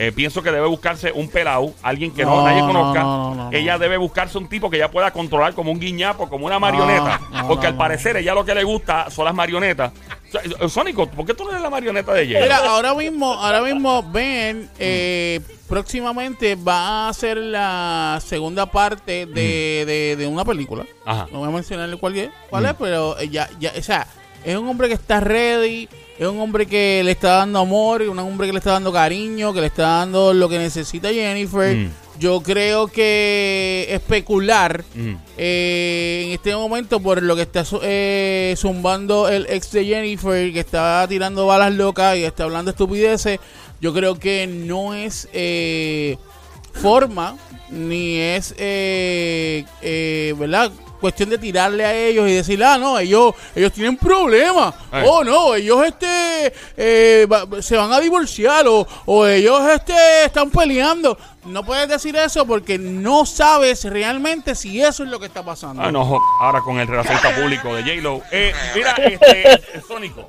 Eh, 0.02 0.12
pienso 0.12 0.42
que 0.42 0.50
debe 0.50 0.66
buscarse 0.66 1.12
un 1.12 1.28
pelado, 1.28 1.74
alguien 1.82 2.10
que 2.12 2.24
no, 2.24 2.36
No, 2.36 2.44
nadie 2.46 2.60
no, 2.62 2.66
conozca. 2.68 3.02
no, 3.02 3.34
no, 3.34 3.50
no, 3.50 3.56
ella 3.56 3.74
no. 3.74 3.78
debe 3.80 3.98
buscarse 3.98 4.38
un 4.38 4.48
tipo 4.48 4.70
que 4.70 4.76
ella 4.78 4.90
pueda 4.90 5.10
controlar 5.10 5.52
como 5.52 5.70
un 5.72 5.78
guiñapo, 5.78 6.26
como 6.28 6.46
una 6.46 6.58
marioneta. 6.58 7.20
no, 7.30 7.46
porque 7.48 7.64
no, 7.64 7.68
al 7.68 7.74
no. 7.74 7.78
parecer 7.78 8.16
ella 8.16 8.32
lo 8.34 8.44
que 8.44 8.54
le 8.54 8.64
gusta 8.64 9.10
son 9.10 9.26
las 9.26 9.34
marionetas. 9.34 9.92
Eh, 10.32 10.68
Sónico, 10.70 11.06
¿por 11.06 11.26
qué 11.26 11.34
tú 11.34 11.44
no 11.44 11.50
eres 11.50 11.60
la 11.62 11.68
marioneta 11.68 12.14
de 12.14 12.24
J-Lo? 12.24 12.40
Mira, 12.44 12.56
ahora 12.70 12.94
mismo, 12.94 13.34
ahora 13.34 13.60
mismo 13.60 14.02
Ben 14.04 14.70
eh, 14.78 15.40
próximamente 15.68 16.54
va 16.54 17.06
a 17.06 17.08
hacer 17.10 17.36
la 17.36 18.20
segunda 18.24 18.64
parte 18.66 19.26
de, 19.26 19.84
de- 19.86 20.16
de 20.16 20.26
una 20.26 20.44
película. 20.44 20.86
Ajá. 21.04 21.26
No 21.32 21.40
voy 21.40 21.48
a 21.48 21.52
mencionarle 21.52 21.96
cuál 21.98 22.16
es, 22.16 22.30
cuál 22.48 22.64
es 22.64 22.72
Mm. 22.72 22.76
pero 22.78 23.18
eh, 23.18 23.28
ya, 23.28 23.50
ya, 23.58 23.72
o 23.78 23.82
sea, 23.82 24.06
es 24.44 24.56
un 24.56 24.66
hombre 24.68 24.88
que 24.88 24.94
está 24.94 25.20
ready, 25.20 25.88
es 26.20 26.26
un 26.28 26.38
hombre 26.38 26.66
que 26.66 27.00
le 27.02 27.12
está 27.12 27.36
dando 27.36 27.60
amor, 27.60 28.02
un 28.02 28.18
hombre 28.18 28.46
que 28.46 28.52
le 28.52 28.58
está 28.58 28.72
dando 28.72 28.92
cariño, 28.92 29.54
que 29.54 29.60
le 29.62 29.68
está 29.68 29.84
dando 29.84 30.34
lo 30.34 30.50
que 30.50 30.58
necesita 30.58 31.08
Jennifer. 31.08 31.74
Mm. 31.74 31.90
Yo 32.18 32.42
creo 32.42 32.88
que 32.88 33.86
especular 33.88 34.84
Mm. 34.94 35.14
eh, 35.38 36.24
en 36.26 36.32
este 36.32 36.54
momento 36.54 37.00
por 37.00 37.22
lo 37.22 37.34
que 37.36 37.42
está 37.42 37.64
eh, 37.82 38.54
zumbando 38.58 39.30
el 39.30 39.46
ex 39.48 39.72
de 39.72 39.86
Jennifer, 39.86 40.52
que 40.52 40.60
está 40.60 41.06
tirando 41.08 41.46
balas 41.46 41.72
locas 41.72 42.18
y 42.18 42.24
está 42.24 42.44
hablando 42.44 42.70
estupideces, 42.72 43.40
yo 43.80 43.94
creo 43.94 44.18
que 44.18 44.46
no 44.46 44.92
es 44.92 45.26
eh, 45.32 46.18
forma 46.74 47.38
ni 47.70 48.18
es, 48.18 48.54
eh, 48.58 49.64
eh, 49.80 50.34
¿verdad? 50.38 50.70
Cuestión 51.00 51.30
de 51.30 51.38
tirarle 51.38 51.84
a 51.84 51.94
ellos 51.94 52.28
y 52.28 52.34
decir, 52.34 52.62
ah, 52.62 52.76
no, 52.76 52.98
ellos, 52.98 53.34
ellos 53.54 53.72
tienen 53.72 53.96
problemas. 53.96 54.74
Eh. 54.92 55.04
Oh, 55.06 55.24
no, 55.24 55.54
ellos 55.54 55.84
este, 55.86 56.52
eh, 56.76 57.26
va- 57.26 57.62
se 57.62 57.76
van 57.76 57.92
a 57.92 57.98
divorciar 58.00 58.66
o, 58.68 58.86
o 59.06 59.26
ellos 59.26 59.60
este, 59.70 60.24
están 60.26 60.50
peleando. 60.50 61.16
No 61.46 61.64
puedes 61.64 61.88
decir 61.88 62.14
eso 62.16 62.44
porque 62.46 62.76
no 62.78 63.24
sabes 63.24 63.84
realmente 63.84 64.54
si 64.54 64.80
eso 64.82 65.04
es 65.04 65.08
lo 65.08 65.18
que 65.18 65.24
está 65.26 65.42
pasando. 65.42 65.82
Ah, 65.82 65.90
no, 65.90 66.18
ahora 66.40 66.60
con 66.60 66.78
el 66.78 66.86
relacionista 66.86 67.34
público 67.40 67.74
de 67.74 67.82
J-Lo. 67.82 68.20
Eh, 68.30 68.52
mira, 68.74 68.92
este, 68.96 69.80
Sónico, 69.88 70.28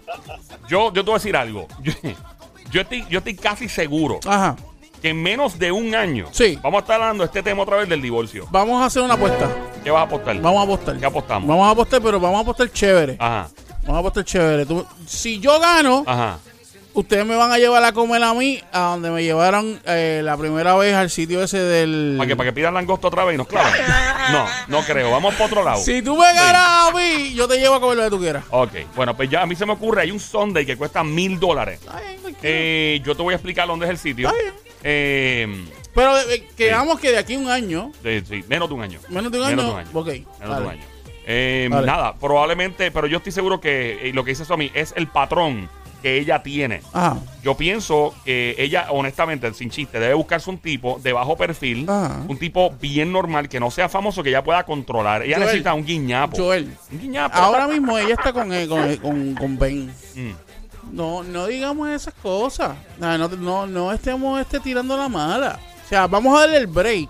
yo, 0.69 0.93
yo 0.93 0.93
te 0.93 1.01
voy 1.01 1.11
a 1.11 1.17
decir 1.17 1.35
algo. 1.35 1.67
Yo, 1.83 1.93
yo 2.71 2.81
estoy, 2.81 3.05
yo 3.09 3.17
estoy 3.17 3.35
casi 3.35 3.67
seguro 3.67 4.21
Ajá. 4.25 4.55
Que 5.01 5.09
en 5.09 5.21
menos 5.21 5.57
de 5.57 5.71
un 5.71 5.95
año 5.95 6.27
Sí. 6.31 6.59
vamos 6.61 6.79
a 6.79 6.81
estar 6.81 7.01
hablando 7.01 7.23
de 7.23 7.27
este 7.27 7.41
tema 7.43 7.63
otra 7.63 7.77
vez 7.77 7.89
del 7.89 8.01
divorcio. 8.01 8.47
Vamos 8.51 8.81
a 8.81 8.85
hacer 8.85 9.01
una 9.01 9.15
apuesta. 9.15 9.49
¿Qué 9.83 9.89
vas 9.91 10.01
a 10.01 10.05
apostar? 10.05 10.39
Vamos 10.39 10.59
a 10.59 10.63
apostar. 10.63 10.97
¿Qué 10.97 11.05
apostamos? 11.05 11.47
Vamos 11.47 11.67
a 11.67 11.71
apostar, 11.71 12.01
pero 12.01 12.19
vamos 12.19 12.37
a 12.37 12.41
apostar 12.41 12.71
chévere. 12.71 13.15
Ajá, 13.19 13.49
Vamos 13.83 13.95
a 13.95 13.99
apostar 13.99 14.23
chévere. 14.23 14.65
Tú- 14.65 14.85
si 15.07 15.39
yo 15.39 15.59
gano, 15.59 16.03
ajá. 16.05 16.37
ustedes 16.93 17.25
me 17.25 17.35
van 17.35 17.51
a 17.51 17.57
llevar 17.57 17.83
a 17.83 17.91
comer 17.93 18.21
a 18.21 18.33
mí 18.35 18.61
a 18.71 18.79
donde 18.81 19.09
me 19.09 19.23
llevaron 19.23 19.81
eh, 19.87 20.21
la 20.23 20.37
primera 20.37 20.75
vez 20.75 20.93
al 20.93 21.09
sitio 21.09 21.41
ese 21.41 21.57
del... 21.57 22.13
¿Para 22.17 22.27
que, 22.27 22.35
para 22.35 22.49
que 22.49 22.53
pidan 22.53 22.73
langosto 22.75 23.07
otra 23.07 23.23
vez 23.23 23.33
y 23.35 23.37
nos 23.37 23.47
clavan? 23.47 23.71
No, 24.31 24.45
no 24.67 24.81
creo. 24.85 25.09
Vamos 25.09 25.33
por 25.33 25.47
otro 25.47 25.63
lado. 25.63 25.81
Si 25.81 26.01
tú 26.03 26.15
me 26.15 26.31
ganas 26.31 26.61
a 26.63 26.91
mí, 26.95 27.33
yo 27.33 27.47
te 27.47 27.57
llevo 27.57 27.75
a 27.75 27.81
comer 27.81 27.97
lo 27.97 28.03
que 28.03 28.09
tú 28.11 28.19
quieras. 28.19 28.43
Ok, 28.51 28.71
bueno, 28.95 29.17
pues 29.17 29.29
ya 29.31 29.41
a 29.41 29.45
mí 29.47 29.55
se 29.55 29.65
me 29.65 29.73
ocurre, 29.73 30.03
hay 30.03 30.11
un 30.11 30.19
Sunday 30.19 30.63
que 30.65 30.77
cuesta 30.77 31.03
mil 31.03 31.39
dólares. 31.39 31.79
Eh, 32.43 33.01
yo 33.03 33.15
te 33.15 33.21
voy 33.23 33.33
a 33.33 33.37
explicar 33.37 33.67
dónde 33.67 33.85
es 33.87 33.89
el 33.89 33.97
sitio. 33.97 34.29
Está 34.29 34.39
bien. 34.41 34.53
Eh, 34.83 35.65
Pero 35.93 36.17
eh, 36.29 36.47
quedamos 36.57 36.99
que 36.99 37.11
de 37.11 37.17
aquí 37.17 37.35
a 37.35 37.39
un 37.39 37.49
año, 37.49 37.91
de- 38.03 38.23
sí, 38.25 38.43
menos 38.47 38.69
de 38.69 38.75
un 38.75 38.81
año. 38.83 38.99
menos 39.09 39.31
de 39.31 39.39
un 39.39 39.47
Menos 39.47 39.65
año, 39.65 39.73
de 39.73 39.73
un 39.73 39.79
año. 39.79 39.89
ok. 39.99 40.07
Menos 40.07 40.39
de 40.39 40.47
vale. 40.47 40.65
un 40.65 40.71
año. 40.71 40.83
Eh, 41.27 41.67
Vale. 41.71 41.85
Nada, 41.87 42.15
probablemente, 42.15 42.89
pero 42.91 43.05
yo 43.07 43.17
estoy 43.17 43.31
seguro 43.31 43.61
que 43.61 44.09
eh, 44.09 44.13
lo 44.13 44.23
que 44.23 44.31
dice 44.31 44.43
Somi 44.43 44.71
es 44.73 44.91
el 44.97 45.07
patrón 45.07 45.69
que 46.01 46.17
ella 46.17 46.41
tiene. 46.41 46.81
Ajá. 46.93 47.19
Yo 47.43 47.55
pienso 47.55 48.15
que 48.25 48.55
ella, 48.57 48.87
honestamente, 48.89 49.53
sin 49.53 49.69
chiste, 49.69 49.99
debe 49.99 50.15
buscarse 50.15 50.49
un 50.49 50.57
tipo 50.57 50.99
de 51.03 51.13
bajo 51.13 51.37
perfil, 51.37 51.85
Ajá. 51.87 52.23
un 52.27 52.37
tipo 52.39 52.71
bien 52.81 53.11
normal, 53.11 53.47
que 53.49 53.59
no 53.59 53.69
sea 53.69 53.87
famoso, 53.87 54.23
que 54.23 54.29
ella 54.29 54.43
pueda 54.43 54.63
controlar. 54.63 55.21
Ella 55.21 55.35
Joel. 55.35 55.45
necesita 55.45 55.75
un 55.75 55.85
guiñapo. 55.85 56.37
Joel, 56.37 56.75
Un 56.91 56.99
guiñapo. 56.99 57.37
ahora 57.37 57.67
mismo 57.67 57.99
ella 57.99 58.15
está 58.15 58.33
con, 58.33 58.51
eh, 58.51 58.67
con, 58.67 58.95
con, 58.97 59.35
con 59.35 59.59
Ben. 59.59 59.93
Mm. 60.15 60.31
No, 60.91 61.23
no 61.23 61.45
digamos 61.47 61.89
esas 61.89 62.13
cosas. 62.15 62.75
No, 62.97 63.17
no, 63.17 63.27
no, 63.29 63.67
no 63.67 63.91
estemos 63.91 64.39
este, 64.41 64.59
tirando 64.59 64.97
la 64.97 65.07
mala. 65.09 65.59
O 65.85 65.89
sea, 65.89 66.07
vamos 66.07 66.35
a 66.37 66.41
darle 66.41 66.57
el 66.57 66.67
break. 66.67 67.09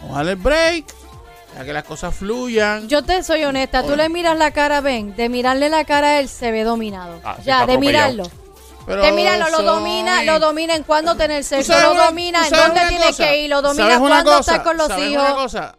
Vamos 0.00 0.14
a 0.14 0.16
darle 0.18 0.32
el 0.32 0.38
break. 0.38 0.84
Para 1.52 1.64
que 1.64 1.72
las 1.72 1.84
cosas 1.84 2.14
fluyan. 2.14 2.88
Yo 2.88 3.04
te 3.04 3.22
soy 3.22 3.44
honesta, 3.44 3.84
tú 3.84 3.94
le 3.94 4.08
miras 4.08 4.36
la 4.36 4.50
cara 4.50 4.78
a 4.78 4.80
Ben, 4.80 5.14
de 5.14 5.28
mirarle 5.28 5.68
la 5.68 5.84
cara 5.84 6.08
a 6.08 6.18
él 6.20 6.28
se 6.28 6.50
ve 6.50 6.64
dominado. 6.64 7.20
Ah, 7.24 7.36
sí, 7.38 7.44
ya, 7.44 7.64
de 7.64 7.78
mirarlo. 7.78 8.24
Pero, 8.86 9.00
de 9.02 9.12
mirarlo, 9.12 9.48
lo 9.50 9.56
Soy- 9.58 9.64
domina, 9.66 10.22
lo 10.24 10.40
domina 10.40 10.74
en 10.74 10.82
cuándo 10.82 11.14
tener 11.14 11.42
¿Tú 11.42 11.48
sexo, 11.50 11.72
lo 11.80 11.94
domina 11.94 12.46
en 12.46 12.52
dónde 12.52 12.80
tiene 12.88 13.06
cosa? 13.06 13.24
que 13.28 13.42
ir, 13.44 13.50
lo 13.50 13.62
domina 13.62 13.84
¿Sabes 13.84 13.98
una 13.98 14.08
cuándo 14.24 14.38
estar 14.40 14.62
con 14.64 14.76
los 14.76 14.88
¿Sabes 14.88 15.10
hijos. 15.10 15.24
una 15.24 15.34
cosa? 15.34 15.76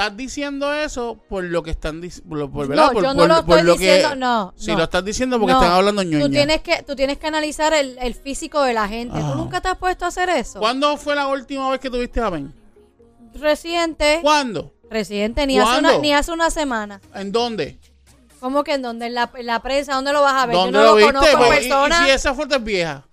Estás 0.00 0.16
diciendo 0.16 0.72
eso 0.72 1.18
por 1.28 1.44
lo 1.44 1.62
que 1.62 1.70
están 1.72 2.00
diciendo. 2.00 2.50
Por, 2.50 2.62
No, 2.64 2.68
¿verdad? 2.68 2.92
por, 2.92 3.02
yo 3.02 3.12
no 3.14 3.18
por- 3.20 3.28
lo 3.28 3.44
por 3.46 3.58
estoy 3.58 3.72
diciendo, 3.78 4.16
no, 4.16 4.54
Si 4.56 4.70
no. 4.70 4.78
lo 4.78 4.84
estás 4.84 5.04
diciendo 5.04 5.38
porque 5.38 5.52
No, 5.52 5.60
están 5.60 5.76
hablando 5.76 6.02
ñoña. 6.02 6.24
Tú 6.24 6.30
tienes 6.30 6.60
que, 6.62 6.82
tú 6.82 6.96
tienes 6.96 7.18
que 7.18 7.26
analizar 7.26 7.74
el, 7.74 7.98
el 8.00 8.14
físico 8.14 8.62
de 8.62 8.72
la 8.72 8.88
gente. 8.88 9.18
Ajá. 9.18 9.32
¿Tú 9.32 9.38
nunca 9.38 9.60
te 9.60 9.68
has 9.68 9.76
puesto 9.76 10.06
a 10.06 10.08
hacer 10.08 10.30
eso? 10.30 10.58
¿Cuándo 10.58 10.96
fue 10.96 11.14
la 11.14 11.26
última 11.26 11.68
vez 11.70 11.80
que 11.80 11.90
tuviste 11.90 12.20
a 12.20 12.30
Ben? 12.30 12.52
Reciente. 13.34 14.20
¿Cuándo? 14.22 14.72
Reciente, 14.90 15.46
ni 15.46 15.58
hace, 15.58 15.78
una, 15.78 15.98
ni 15.98 16.12
hace 16.12 16.32
una 16.32 16.50
semana. 16.50 17.00
¿En 17.14 17.30
dónde? 17.30 17.78
¿Cómo 18.40 18.64
que 18.64 18.74
en 18.74 18.82
dónde? 18.82 19.06
En 19.06 19.14
la, 19.14 19.30
en 19.34 19.46
la 19.46 19.60
prensa, 19.60 19.94
¿dónde 19.94 20.12
lo 20.12 20.22
vas 20.22 20.42
a 20.42 20.46
ver? 20.46 20.56
Yo 20.56 20.62
¿Dónde 20.62 20.78
no 20.78 20.84
lo 20.84 20.90
lo, 20.92 20.96
viste? 20.96 21.12
conozco 21.12 21.36
en 21.44 21.46
y- 21.46 21.56
persona. 21.56 22.00
Y, 22.00 22.04
si 22.06 22.10
esa 22.10 22.34
foto 22.34 22.56
es 22.56 22.64
vieja. 22.64 23.04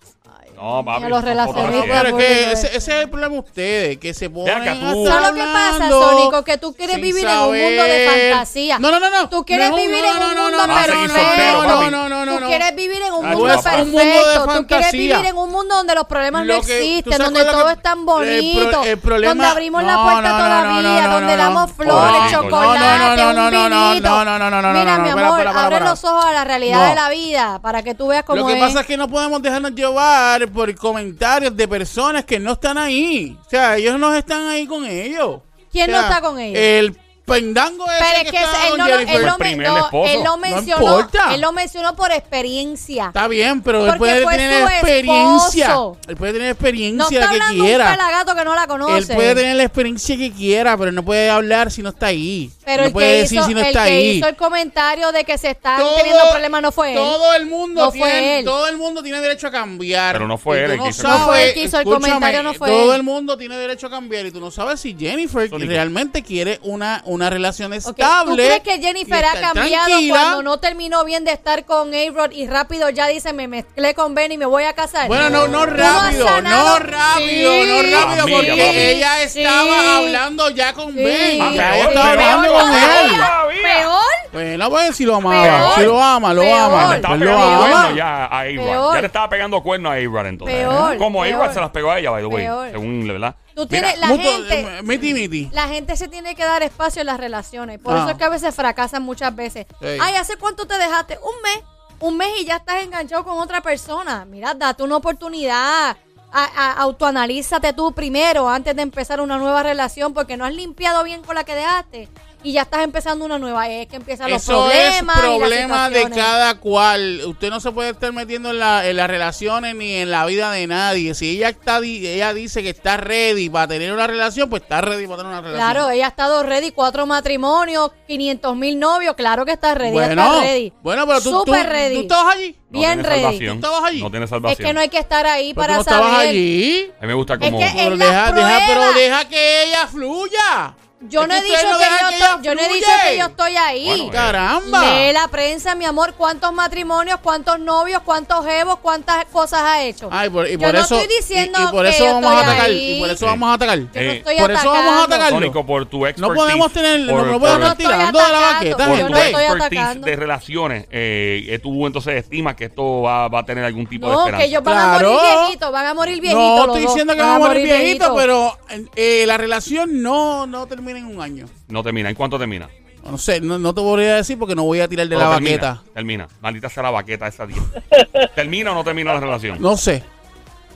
No, 0.57 0.83
papi. 0.83 1.03
a 1.03 1.09
los 1.09 1.19
no, 1.21 1.25
relacionistas, 1.27 1.85
Pero 1.85 1.95
es 2.07 2.11
Porque 2.11 2.25
que 2.27 2.45
no 2.47 2.51
ese, 2.51 2.67
es- 2.67 2.75
ese 2.75 2.77
es 2.97 3.03
el 3.03 3.09
problema 3.09 3.33
de 3.33 3.39
ustedes, 3.39 3.97
que 3.99 4.13
se 4.13 4.29
ponen 4.29 4.57
acá, 4.57 4.73
tú- 4.79 5.03
estar 5.05 5.21
¿Sabes 5.21 5.29
lo 5.29 5.35
que 5.45 5.51
pasa, 5.53 5.89
Sónico? 5.89 6.43
Que 6.43 6.57
tú 6.57 6.73
quieres 6.73 6.99
vivir 6.99 7.25
en 7.27 7.37
un 7.37 7.45
mundo 7.57 7.83
de 7.83 8.09
fantasía. 8.31 8.79
No, 8.79 8.91
no, 8.91 8.99
no, 8.99 9.09
no. 9.09 9.29
Tú 9.29 9.45
quieres 9.45 9.69
No, 9.69 9.75
vivir 9.75 10.01
no, 10.03 10.09
en 10.11 10.13
un 10.17 10.19
no, 10.19 10.33
no, 10.35 10.41
mundo 10.43 10.57
no, 10.57 10.67
no, 10.67 10.73
perfecto. 10.73 11.13
papi. 11.13 11.91
No, 11.91 12.09
no, 12.09 12.25
no, 12.25 12.33
Tú 12.33 12.39
no. 12.41 12.47
quieres 12.47 12.75
vivir 12.75 13.01
en 13.01 13.13
un 13.13 13.25
Ah, 13.25 13.29
mundo 13.29 13.53
perfecto. 13.61 14.53
Tú 14.57 14.67
quieres 14.67 14.91
vivir 14.91 15.11
en 15.25 15.37
un 15.37 15.51
mundo 15.51 15.75
donde 15.75 15.93
los 15.95 16.05
problemas 16.07 16.45
no 16.45 16.53
Lo 16.55 16.61
que- 16.61 16.67
¿tú 16.67 16.73
existen, 16.73 17.17
donde 17.19 17.41
es 17.41 17.51
todo 17.51 17.69
es 17.69 17.81
tan 17.81 17.93
que- 17.97 17.99
el 17.99 18.05
pro- 18.05 18.15
bonito, 18.15 18.83
el 18.83 18.97
problema- 18.99 19.29
donde 19.33 19.45
abrimos 19.47 19.83
la 19.83 19.93
No, 19.93 20.03
puerta 20.03 20.21
no, 20.21 20.29
no, 20.29 20.43
todavía, 20.43 21.01
no, 21.01 21.07
no, 21.07 21.13
donde 21.13 21.31
no, 21.33 21.43
damos 21.43 21.67
no. 21.69 21.75
flores, 21.75 22.21
No, 22.23 22.31
chocolate, 22.31 22.79
no, 22.79 22.97
no, 22.97 23.15
no, 23.15 23.29
un 23.29 23.35
no, 23.35 23.69
no, 23.69 23.89
vinito. 23.89 24.09
no, 24.09 24.25
no, 24.25 24.39
no, 24.39 24.49
no, 24.49 24.61
no, 24.61 24.79
Mira, 24.79 24.97
no, 24.97 25.03
mi 25.03 25.09
amor, 25.09 25.47
abre 25.47 25.79
los 25.81 26.03
ojos 26.03 26.25
a 26.25 26.31
la 26.33 26.43
realidad 26.43 26.77
No. 26.79 26.89
de 26.89 26.95
la 26.95 27.09
vida 27.09 27.59
para 27.61 27.83
que 27.83 27.93
tú 27.93 28.07
veas 28.07 28.23
cómo 28.23 28.41
Lo 28.41 28.47
que 28.47 28.53
es. 28.53 28.59
pasa 28.59 28.81
es 28.81 28.87
que 28.87 28.97
no 28.97 29.07
podemos 29.07 29.41
dejarnos 29.41 29.71
llevar 29.73 30.46
por 30.51 30.73
comentarios 30.75 31.55
de 31.55 31.67
personas 31.67 32.25
que 32.25 32.39
no 32.39 32.53
están 32.53 32.77
ahí. 32.77 33.38
O 33.45 33.49
sea, 33.49 33.77
ellos 33.77 33.99
no 33.99 34.13
están 34.13 34.47
ahí 34.47 34.65
con 34.65 34.86
ellos. 34.86 35.41
¿Quién 35.71 35.89
O 35.89 35.93
sea, 35.93 36.01
no 36.01 36.07
está 36.07 36.21
con 36.21 36.39
ellos? 36.39 36.60
El 36.60 36.97
pendango 37.27 37.85
ese 37.91 37.99
Pero 37.99 38.17
es 38.17 38.23
que, 38.23 38.31
que 38.31 38.37
está 38.43 38.67
él, 38.69 38.77
no, 38.77 38.87
lo- 38.87 38.93
Jennifer. 38.97 39.15
él, 39.21 39.25
lo, 39.27 39.37
primer 39.37 39.67
no, 39.67 39.77
esposo. 39.77 40.11
él 40.11 40.17
lo 40.19 40.23
No 40.23 40.37
mencionó, 40.37 40.81
importa. 40.99 41.35
él 41.35 41.41
lo 41.41 41.51
mencionó 41.51 41.95
por 41.95 42.11
experiencia. 42.11 43.07
Está 43.07 43.27
bien, 43.27 43.61
pero 43.61 43.79
él 43.81 43.85
Porque 43.87 43.97
puede 43.99 44.23
fue 44.23 44.37
tener 44.37 44.61
su 44.63 44.69
experiencia. 44.73 45.65
esposo. 45.67 45.97
Él 46.07 46.15
puede 46.15 46.33
tener 46.33 46.47
No 46.47 46.51
experiencia 46.53 47.19
está 47.19 47.29
que 47.29 47.35
hablando 47.35 47.61
un 47.63 47.67
quiera. 47.67 47.91
pelagato 47.91 48.35
que 48.35 48.45
no 48.45 48.55
la 48.55 48.61
Él 48.61 48.67
conoce. 48.67 49.13
puede 49.13 49.35
tener 49.35 49.55
la 49.57 49.63
experiencia 49.63 50.17
que 50.17 50.31
quiera, 50.31 50.77
pero 50.77 50.91
no 50.93 51.03
puede 51.03 51.29
hablar 51.29 51.69
si 51.69 51.81
no 51.81 51.89
está 51.89 52.07
ahí. 52.07 52.49
Pero 52.65 52.83
no 52.83 52.87
el 52.87 52.93
puede 52.93 53.07
que, 53.11 53.17
decir 53.23 53.37
hizo, 53.39 53.47
si 53.47 53.53
no 53.53 53.59
el 53.59 53.65
está 53.67 53.83
que 53.83 53.89
ahí. 53.91 54.09
hizo 54.17 54.27
el 54.27 54.35
comentario 54.37 55.11
de 55.11 55.23
que 55.25 55.37
se 55.37 55.49
están 55.51 55.79
Todo- 55.81 55.95
teniendo 55.97 56.29
problemas 56.31 56.61
no 56.61 56.71
fue 56.71 56.91
él. 56.91 56.95
Todo 56.97 57.33
el 57.33 57.45
mundo 57.45 57.81
No 57.85 57.91
fue 57.91 57.99
tiene, 58.09 58.39
él. 58.39 58.45
todo 58.45 58.67
el 58.67 58.77
mundo 58.77 59.03
tiene 59.03 59.19
derecho 59.19 59.47
a 59.47 59.51
cambiar. 59.51 60.13
Pero 60.15 60.27
no 60.27 60.37
fue 60.37 60.59
Y 60.61 60.63
él 60.63 60.71
el 60.71 60.77
no 60.77 60.83
que 60.85 60.89
hizo 60.91 61.01
el 61.01 61.07
sabes- 61.07 61.19
No 61.19 61.25
fue 61.27 61.43
él 61.47 61.53
que 61.53 61.63
hizo 61.63 61.77
el 61.77 61.81
escúchame, 61.81 62.07
comentario, 62.13 62.43
no 62.43 62.53
fue 62.53 62.69
Todo 62.69 62.91
él. 62.93 62.95
el 62.97 63.03
mundo 63.03 63.37
tiene 63.37 63.57
derecho 63.57 63.87
a 63.87 63.89
cambiar 63.89 64.25
y 64.25 64.31
tú 64.31 64.39
no 64.39 64.49
sabes 64.51 64.79
si 64.79 64.95
Jennifer 64.97 65.49
Sónico. 65.49 65.69
realmente 65.69 66.23
quiere 66.23 66.59
una, 66.63 67.01
una 67.05 67.16
una 67.17 67.30
relación 67.30 67.73
estable. 67.73 68.32
¿Tú 68.32 68.36
crees 68.36 68.60
que 68.62 68.80
Jennifer 68.80 69.25
ha 69.25 69.39
cambiado 69.41 69.86
tranquila. 69.88 70.13
cuando 70.17 70.43
no 70.43 70.58
terminó 70.60 71.03
bien 71.03 71.25
de 71.25 71.32
estar 71.34 71.65
con 71.65 71.93
A-Rod 71.93 72.32
y 72.32 72.47
rápido 72.47 72.89
ya 72.89 73.08
dice 73.08 73.34
me 73.34 73.47
mezclé 73.47 73.93
con 73.93 74.15
Ben 74.15 74.32
y 74.32 74.38
me 74.38 74.45
voy 74.45 74.63
a 74.63 74.73
casar? 74.73 75.08
Bueno, 75.08 75.30
no, 75.30 75.47
no 75.47 75.65
¿Tú 75.65 75.71
has 75.71 75.77
rápido, 75.77 76.41
no 76.41 76.80
rápido, 76.80 77.51
Sí, 77.51 77.63
no 77.67 77.82
rápido, 77.97 78.23
Amiga, 78.23 78.38
porque 78.38 78.49
papi. 78.51 78.77
ella 78.80 79.21
estaba 79.23 79.63
Sí. 79.82 79.88
hablando 79.97 80.49
ya 80.51 80.73
con 80.73 80.93
Sí. 80.93 81.03
Ben. 81.03 81.41
Ah, 81.41 81.49
ella 81.53 81.77
estaba 81.88 82.10
hablando 82.12 82.47
con 82.53 82.60
todavía. 82.62 83.01
él. 83.01 83.62
¿Peor? 83.63 84.01
Bueno, 84.34 84.69
pues 84.69 84.95
si 84.95 85.06
lo 85.06 85.15
amaba, 85.15 85.41
Peor. 85.43 85.75
si 85.75 85.82
lo 85.84 86.01
ama, 86.03 86.34
lo 86.34 86.41
Peor. 86.41 86.60
ama. 86.60 86.89
Le 86.89 86.95
estaba 86.97 87.17
pegando 87.17 87.58
cuernos 87.58 87.95
ya 87.95 88.25
a 88.25 88.39
A-Rod. 88.41 88.56
Peor. 88.65 88.93
Ya 88.95 89.01
le 89.01 89.08
estaba 89.08 89.30
pegando 89.30 89.63
cuernos 89.63 89.91
a 89.91 89.95
A-Rod 89.95 90.25
entonces. 90.27 90.58
Peor, 90.58 90.97
Como. 90.97 91.23
A-Rod 91.23 91.53
se 91.53 91.60
las 91.60 91.69
pegó 91.71 91.91
a 91.91 91.99
ella, 91.99 92.12
by 92.12 92.21
the 92.21 92.27
way. 92.27 92.43
Peor. 92.45 92.71
Según, 92.71 93.08
¿verdad? 93.08 93.36
Tú 93.57 93.67
Mira, 93.71 93.91
tienes 93.93 93.99
la 93.99 94.07
gente... 94.07 94.77
eh, 94.77 94.83
Miti, 94.83 95.13
miti. 95.15 95.49
La 95.51 95.67
gente 95.67 95.97
se 95.97 96.07
tiene 96.07 96.35
que 96.35 96.43
dar 96.45 96.61
espacio 96.61 96.99
en 97.01 97.07
las 97.07 97.19
relaciones. 97.19 97.79
Por 97.79 97.95
Ah. 97.95 98.01
eso 98.01 98.09
es 98.11 98.15
que 98.17 98.23
a 98.23 98.29
veces 98.29 98.53
fracasan 98.53 99.01
muchas 99.01 99.35
veces. 99.35 99.65
Sí. 99.81 99.87
Ay, 99.99 100.13
¿hace 100.15 100.37
cuánto 100.37 100.67
te 100.67 100.77
dejaste? 100.77 101.17
Un 101.17 101.41
mes. 101.41 101.63
Un 101.99 102.17
mes 102.17 102.29
y 102.39 102.45
ya 102.45 102.57
estás 102.57 102.83
enganchado 102.83 103.23
con 103.23 103.39
otra 103.39 103.61
persona. 103.61 104.25
Mira, 104.25 104.53
date 104.53 104.83
una 104.83 104.97
oportunidad. 104.97 105.97
A- 106.31 106.43
a- 106.55 106.73
autoanalízate 106.83 107.73
tú 107.73 107.93
primero 107.93 108.47
antes 108.47 108.75
de 108.75 108.81
empezar 108.83 109.21
una 109.21 109.37
nueva 109.37 109.63
relación 109.63 110.13
porque 110.13 110.37
no 110.37 110.45
has 110.45 110.53
limpiado 110.53 111.03
bien 111.03 111.23
con 111.23 111.33
la 111.35 111.43
que 111.43 111.55
dejaste 111.55 112.09
y 112.47 112.53
ya 112.53 112.62
estás 112.62 112.83
empezando 112.83 113.25
una 113.25 113.38
nueva. 113.38 113.67
Es 113.69 113.88
que 113.88 113.97
empiezan 113.97 114.29
los 114.29 114.41
Eso 114.41 114.71
es 114.71 114.77
problemas. 114.77 115.15
y 115.17 115.19
las 115.19 115.38
problema 115.38 115.89
de 115.89 116.10
cada 116.10 116.55
cual. 116.60 117.21
Usted 117.25 117.49
no 117.49 117.60
se 117.60 117.71
puede 117.71 117.89
estar 117.89 118.13
metiendo 118.13 118.51
en, 118.51 118.60
la- 118.60 118.88
en 118.88 118.95
las 118.95 119.07
relaciones 119.10 119.75
ni 119.75 119.95
en 119.95 120.12
la 120.12 120.25
vida 120.25 120.51
de 120.51 120.65
nadie. 120.67 121.13
Si 121.13 121.29
ella 121.31 121.49
está, 121.49 121.79
ella 121.79 122.33
dice 122.33 122.63
que 122.63 122.69
está 122.69 122.97
ready 122.97 123.49
para 123.49 123.67
tener 123.67 123.91
una 123.91 124.07
relación, 124.07 124.49
pues 124.49 124.62
está 124.63 124.81
ready 124.81 125.05
para 125.07 125.17
tener 125.17 125.31
una 125.33 125.41
relación. 125.41 125.71
Claro, 125.71 125.89
ella 125.89 126.05
ha 126.05 126.10
estado 126.10 126.43
ready, 126.43 126.71
cuatro 126.71 127.05
matrimonios, 127.05 127.91
500 128.07 128.55
mil 128.55 128.79
novios, 128.79 129.15
claro 129.15 129.45
que 129.45 129.51
está 129.51 129.75
ready, 129.75 129.91
bueno, 129.91 130.21
está 130.23 130.41
ready. 130.41 130.73
bueno, 130.81 131.05
pero 131.05 131.19
tú, 131.21 131.31
tú, 131.31 131.38
Súper 131.39 131.67
ready. 131.67 131.95
tú 131.95 132.01
estabas 132.01 132.36
allí. 132.36 132.55
no 132.69 132.79
bien 132.79 133.03
ready. 133.03 133.38
¿Tú 133.47 133.53
estabas 133.55 133.83
allí? 133.83 134.01
No 134.01 134.10
tiene 134.10 134.23
Es 134.23 134.29
salvación. 134.29 134.67
que 134.67 134.73
no 134.73 134.79
hay 134.79 134.89
que 134.89 134.99
estar 134.99 135.25
ahí 135.27 135.53
Pero 135.53 135.55
tú 135.55 135.60
para 135.62 135.73
no 135.75 135.81
estabas 135.81 136.12
saber. 136.13 136.29
allí. 136.29 136.91
A 136.97 137.01
mí 137.01 137.07
me 137.07 137.13
gusta 137.13 137.33
Es 137.33 137.39
como... 137.39 137.60
que 137.60 137.65
Pero 137.75 137.93
Es 137.93 137.99
la 137.99 138.05
deja, 138.05 138.31
deja, 138.31 138.60
pero 138.67 138.79
prueba. 138.81 138.97
deja 138.97 139.25
que 139.29 139.63
ella 139.63 139.88
fluya. 139.88 140.75
Yo 140.99 141.27
no 141.27 141.33
he 141.36 141.38
que 141.41 141.45
dicho 141.45 141.60
que, 141.60 141.67
no 141.67 141.69
yo, 141.69 142.38
que 142.41 142.43
yo 142.47 142.55
no 142.55 142.62
he 142.62 142.73
dicho 142.73 142.88
que 143.07 143.17
yo 143.19 143.25
estoy 143.27 143.55
ahí. 143.55 143.86
Bueno, 143.86 144.03
eh, 144.05 144.10
Caramba. 144.12 144.81
Lee 144.81 145.13
la 145.13 145.27
prensa, 145.27 145.75
mi 145.75 145.86
amor, 145.86 146.15
cuántos 146.17 146.51
matrimonios, 146.53 147.19
cuántos 147.21 147.60
novios, 147.60 148.01
cuántos 148.03 148.43
jevos, 148.43 148.79
cuántas 148.81 149.25
cosas 149.25 149.62
ha 149.62 149.83
hecho. 149.83 150.10
Ay, 150.12 150.31
por- 150.31 150.47
y 150.47 150.53
yo 150.53 150.60
por 150.60 150.73
no 150.73 150.79
eso, 150.79 150.99
estoy 150.99 151.15
diciendo 151.17 151.60
y, 151.62 151.63
y 151.63 151.67
por 151.67 151.83
que 151.86 151.89
eso 151.91 152.03
yo 152.03 152.13
vamos 152.15 152.31
a 152.33 152.39
atacar. 152.39 152.65
ahí. 152.65 152.95
Y 152.97 152.99
por 152.99 153.10
eso 153.12 153.25
vamos 153.27 153.49
a 153.49 153.53
atacar. 153.53 153.77
Yo 153.77 153.86
no 153.86 153.91
Eh, 154.01 154.17
estoy 154.17 154.38
por 154.38 154.51
eso 154.51 154.65
vamos 154.71 154.75
a 154.75 154.97
atacando. 155.03 155.15
atacar. 155.15 155.29
Tónico, 155.33 155.65
por 155.67 155.86
tu 155.86 156.05
expertise. 156.07 156.27
No 156.29 156.33
podemos 156.33 156.73
tener, 156.73 156.99
no, 157.01 157.12
por- 157.13 157.25
no 157.27 157.31
por- 157.33 157.41
podemos 157.41 157.60
No 157.60 157.65
estar 157.67 157.77
tirando 157.77 158.19
de 158.19 158.23
la 158.23 158.29
atacando. 158.29 158.53
baqueta, 158.55 158.88
por 158.88 158.97
Yo 158.97 159.05
tu 159.05 159.12
no 159.13 159.17
expertise 159.19 159.51
atacando. 159.79 160.05
de 160.07 160.15
relaciones, 160.15 160.83
eh, 160.89 161.45
eh, 161.47 161.60
tú 161.60 161.86
entonces 161.86 162.15
estimas 162.15 162.55
que 162.55 162.65
esto 162.65 163.03
va, 163.03 163.27
va 163.27 163.39
a 163.41 163.45
tener 163.45 163.63
algún 163.63 163.86
tipo 163.86 164.07
de 164.07 164.13
No, 164.13 164.19
esperanza. 164.21 164.43
que 164.43 164.49
ellos 164.49 164.63
van 164.63 164.77
a 164.79 164.88
morir 164.93 165.19
viejitos, 165.21 165.71
van 165.71 165.86
a 165.86 165.93
morir 165.93 166.21
viejitos. 166.21 166.43
No 166.43 166.65
estoy 166.65 166.81
diciendo 166.81 167.13
que 167.13 167.19
van 167.21 167.29
a 167.36 167.38
morir 167.39 167.63
viejitos, 167.63 168.15
viejitos. 168.15 168.17
pero 168.19 168.57
eh, 168.95 169.25
la 169.27 169.38
relación 169.38 170.01
no, 170.01 170.47
no 170.47 170.65
termina 170.88 171.08
en 171.08 171.15
un 171.15 171.21
año. 171.21 171.45
No 171.67 171.84
termina. 171.84 172.10
¿En 172.10 172.15
cuánto 172.15 172.38
termina? 172.39 172.69
No 173.04 173.17
sé, 173.17 173.39
no, 173.39 173.58
no 173.58 173.73
te 173.73 173.82
podría 173.82 174.15
decir 174.15 174.38
porque 174.38 174.56
no 174.56 174.63
voy 174.63 174.82
a 174.82 174.88
tirar 174.88 175.08
de 175.08 175.15
la 175.15 175.32
termina, 175.32 175.52
baqueta. 175.52 175.84
Termina. 175.93 176.28
Maldita 176.41 176.69
sea 176.69 176.84
la 176.84 176.91
baqueta 176.91 177.28
esa 177.28 177.45
día. 177.45 177.62
¿Termina 178.36 178.71
o 178.71 178.76
no 178.76 178.84
termina 178.84 179.13
la 179.13 179.19
relación? 179.19 179.62
No 179.62 179.78
sé, 179.78 180.04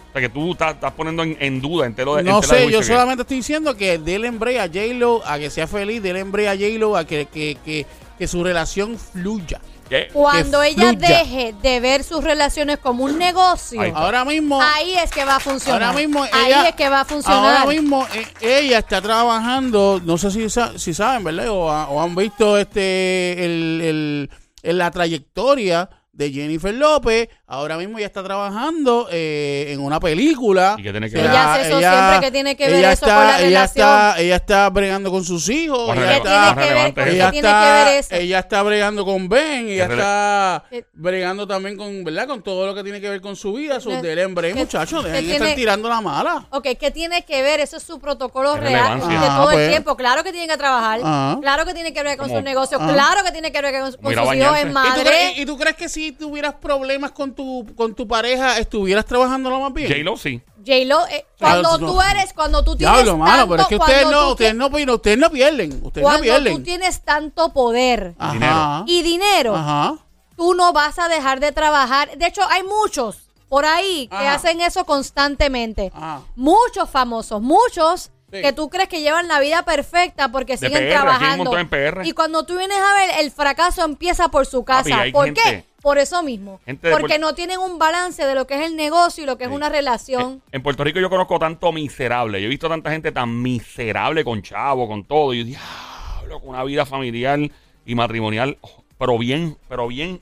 O 0.10 0.12
sea, 0.13 0.21
que 0.21 0.30
tú 0.30 0.52
estás, 0.52 0.76
estás 0.76 0.93
poniendo 0.93 1.24
en, 1.24 1.36
en 1.39 1.60
duda 1.62 1.86
en 1.86 1.93
telo 1.93 2.15
de 2.15 2.24
no 2.24 2.39
de 2.41 2.47
sé. 2.47 2.71
Yo 2.71 2.84
solamente 2.84 3.24
estoy 3.24 3.38
diciendo 3.38 3.76
que 3.76 3.97
déle 3.97 4.28
embre 4.28 4.60
a 4.60 4.67
J-Lo 4.67 5.26
a 5.26 5.39
que 5.39 5.50
sea 5.50 5.67
feliz, 5.67 6.02
déle 6.02 6.19
embre 6.19 6.47
a 6.47 6.54
J-Lo 6.54 6.95
a 6.95 7.06
que, 7.06 7.26
que, 7.26 7.58
que, 7.65 7.86
que 8.17 8.28
su 8.28 8.43
relación 8.43 8.97
fluya. 8.97 9.60
¿Qué? 9.91 10.08
Cuando 10.13 10.62
que 10.62 10.69
ella 10.69 10.89
fluya. 10.93 11.08
deje 11.19 11.54
de 11.62 11.80
ver 11.82 12.04
sus 12.06 12.23
relaciones 12.23 12.77
como 12.80 13.04
un 13.04 13.17
negocio, 13.17 13.82
Ahí 13.82 13.89
ahí. 13.89 13.93
Ahora 13.93 14.23
mismo, 14.23 14.62
es 15.04 15.12
que 15.12 15.25
va 15.25 15.36
a 15.36 15.39
funcionar. 15.41 15.84
ahora 15.84 15.97
mismo 15.99 16.23
ahí 16.23 16.45
ella, 16.47 16.69
es 16.69 16.75
que 16.75 16.88
va 16.88 17.01
a 17.01 17.06
funcionar. 17.06 17.58
Ahora 17.58 17.65
mismo 17.69 18.08
eh, 18.13 18.25
ella 18.62 18.77
está 18.80 19.01
trabajando, 19.01 20.01
no 20.06 20.17
sé 20.17 20.32
si, 20.32 20.47
si 20.80 20.93
saben, 20.93 21.25
¿verdad? 21.25 21.49
O, 21.49 21.69
ha- 21.69 21.89
o 21.89 22.01
han 22.01 22.15
visto 22.15 22.58
este 22.58 23.34
el, 23.43 23.82
el- 23.84 24.30
el- 24.63 24.77
la 24.77 24.91
trayectoria 24.91 25.89
de 26.13 26.30
Jennifer 26.32 26.74
López. 26.74 27.30
Ahora 27.47 27.78
mismo 27.78 27.97
ella 27.97 28.08
está 28.08 28.24
trabajando 28.24 29.08
eh, 29.12 29.67
en 29.69 29.80
una 29.82 30.00
película. 30.00 30.76
¿Y 30.78 30.84
qué 30.84 30.91
tiene 30.91 31.10
que 31.10 31.15
ver? 31.17 31.26
Ella 31.26 31.54
hace 31.54 31.67
eso 31.69 31.80
siempre 31.80 32.19
que 32.21 32.32
tiene 32.32 32.56
que 32.58 32.67
ver 32.67 32.76
ella 32.76 32.91
eso 32.91 33.06
está, 33.06 33.15
con 33.15 33.24
la 33.28 33.38
ella 33.39 33.45
relación. 33.45 33.88
está, 33.88 34.19
ella 34.19 34.36
está 34.36 34.69
bregando 34.69 35.12
con 35.12 35.24
sus 35.24 35.50
hijos. 35.50 35.80
Ella 35.95 35.95
releva- 35.95 36.12
¿Qué 36.12 36.17
está- 36.17 36.41
tiene 36.41 36.54
que 36.54 36.60
ver, 36.62 36.67
relevante 36.69 37.04
¿Qué 37.04 37.10
es 37.10 37.15
ella 37.15 37.32
tiene 37.32 37.47
que 37.47 37.54
ver 37.54 37.88
está, 37.88 38.15
eso? 38.15 38.24
ella 38.24 38.39
está 38.39 38.63
bregando 38.63 39.06
con 39.06 39.30
Ben, 39.30 39.67
ella 39.69 39.84
está 39.86 40.63
Eh, 40.71 40.84
bregando 40.93 41.47
también 41.47 41.78
con, 41.78 42.04
¿verdad? 42.04 42.28
Con 42.28 42.41
todo 42.43 42.65
lo 42.67 42.76
que 42.76 42.84
tiene 42.84 43.00
que 43.02 43.10
ver 43.10 43.21
con 43.21 43.36
su 43.36 43.54
vida, 43.54 43.80
sus 43.80 43.93
¿Qué- 43.95 44.02
del 44.02 44.19
embre, 44.19 44.50
qué- 44.54 44.60
muchachos, 44.60 45.04
dejen 45.04 45.28
de 45.28 45.34
estar 45.34 45.56
tirando 45.56 45.88
la 45.89 46.02
mala. 46.02 46.45
Ok, 46.52 46.67
¿qué 46.80 46.91
tiene 46.91 47.24
que 47.24 47.41
ver? 47.41 47.60
Eso 47.62 47.78
es 47.78 47.84
su 47.84 48.00
protocolo 48.00 48.56
Es 48.56 48.60
real 48.62 48.74
de 48.74 48.80
relevancia. 49.06 49.19
Ah, 49.34 49.36
todo 49.38 49.45
pues. 49.52 49.58
el 49.60 49.69
tiempo. 49.69 49.95
Claro 49.97 50.24
que 50.24 50.32
tiene 50.32 50.47
que 50.47 50.58
trabajar. 50.58 51.00
Ah. 51.04 51.38
Claro 51.41 51.65
que 51.65 51.74
tiene 51.74 51.93
que 51.93 52.04
ver 52.04 52.17
con 52.17 52.30
sus 52.30 52.43
negocios. 52.43 52.82
Ah. 52.84 52.89
Claro 52.91 53.24
que 53.26 53.32
tiene 53.32 53.52
que 53.52 53.62
ver 53.62 53.74
con, 53.74 53.82
con 53.82 53.91
sus 53.91 54.12
hijos 54.13 54.26
bañarse. 54.28 54.62
en 54.62 54.67
¿Y 54.67 54.71
¿Y 54.71 54.74
tú, 54.74 54.80
madre. 54.80 55.04
crees, 55.04 55.38
y 55.38 55.45
tú 55.45 55.58
crees 55.58 55.76
que 55.76 55.89
si 55.89 56.00
tuvieras 56.11 56.55
problemas 56.55 57.11
con 57.11 57.33
tu, 57.35 57.65
con 57.75 57.93
tu 57.93 58.07
pareja, 58.07 58.57
estuvieras 58.57 59.05
trabajando 59.05 59.49
lo 59.51 59.59
más 59.59 59.73
bien? 59.73 59.87
J-Lo 59.91 60.17
sí. 60.17 60.41
J-Lo, 60.65 61.05
eh, 61.07 61.25
cuando 61.39 61.69
Claro, 61.69 61.77
tú 61.79 61.93
no. 61.95 62.01
eres, 62.01 62.33
cuando 62.33 62.63
tú 62.63 62.75
tienes 62.75 62.95
Diablo, 62.95 63.17
mano, 63.17 63.31
tanto, 63.37 63.49
pero 63.51 63.61
es 63.63 63.67
que 63.67 63.75
ustedes 63.77 64.01
cuando 64.03 64.19
no, 64.19 64.25
tú 64.27 64.31
ustedes 64.33 64.51
ti- 64.53 64.57
no, 64.57 64.71
pero 64.71 64.95
ustedes 64.95 65.17
no 65.17 65.29
pierden. 65.29 65.71
Ustedes 65.83 65.95
no 65.95 66.01
cuando 66.09 66.23
pierden. 66.23 66.57
tú 66.57 66.63
tienes 66.63 67.01
tanto 67.01 67.53
poder 67.53 68.15
Ajá. 68.17 68.83
y 68.87 69.01
dinero, 69.03 69.55
Ajá. 69.55 69.97
tú 70.35 70.53
no 70.55 70.73
vas 70.73 70.97
a 70.99 71.07
dejar 71.07 71.39
de 71.39 71.51
trabajar. 71.51 72.17
De 72.17 72.25
hecho, 72.27 72.41
hay 72.49 72.63
muchos 72.63 73.27
por 73.49 73.65
ahí 73.65 74.07
que 74.07 74.15
Ajá. 74.15 74.35
hacen 74.35 74.61
eso 74.61 74.85
constantemente. 74.85 75.91
Ajá. 75.95 76.21
Muchos 76.35 76.89
famosos, 76.89 77.41
muchos 77.41 78.11
Sí. 78.31 78.41
que 78.41 78.53
tú 78.53 78.69
crees 78.69 78.87
que 78.87 79.01
llevan 79.01 79.27
la 79.27 79.39
vida 79.39 79.63
perfecta 79.63 80.31
porque 80.31 80.53
De 80.57 80.67
siguen 80.67 80.83
PR, 80.83 80.83
aquí 80.83 80.91
hay 80.91 80.95
un 80.97 81.01
trabajando. 81.03 81.43
montón 81.43 81.59
en 81.59 81.69
PR. 81.69 82.05
Y 82.07 82.11
cuando 82.13 82.45
tú 82.45 82.57
vienes 82.57 82.77
a 82.77 82.93
ver, 82.95 83.09
el 83.25 83.31
fracaso 83.31 83.83
empieza 83.83 84.29
por 84.29 84.45
su 84.45 84.63
casa. 84.63 84.89
Papi, 84.97 85.11
¿Por 85.11 85.25
gente- 85.25 85.41
qué? 85.43 85.63
Por 85.81 85.97
eso 85.97 86.21
mismo. 86.21 86.59
Porque 86.91 87.17
no 87.17 87.33
tienen 87.33 87.57
un 87.59 87.79
balance 87.79 88.23
de 88.25 88.35
lo 88.35 88.45
que 88.45 88.53
es 88.53 88.61
el 88.67 88.75
negocio 88.75 89.23
y 89.23 89.25
lo 89.25 89.37
que 89.39 89.45
es 89.45 89.49
una 89.49 89.67
relación. 89.67 90.41
En 90.51 90.61
Puerto 90.61 90.83
Rico 90.83 90.99
yo 90.99 91.09
conozco 91.09 91.39
tanto 91.39 91.71
miserable. 91.71 92.39
Yo 92.39 92.45
he 92.45 92.49
visto 92.49 92.69
tanta 92.69 92.91
gente 92.91 93.11
tan 93.11 93.41
miserable 93.41 94.23
con 94.23 94.41
chavo, 94.43 94.87
con 94.87 95.03
todo. 95.03 95.33
Y 95.33 95.39
yo 95.39 95.45
diablo, 95.45 96.39
con 96.39 96.49
una 96.49 96.63
vida 96.63 96.85
familiar 96.85 97.39
y 97.83 97.95
matrimonial, 97.95 98.59
pero 98.99 99.17
bien, 99.17 99.57
pero 99.67 99.87
bien, 99.87 100.21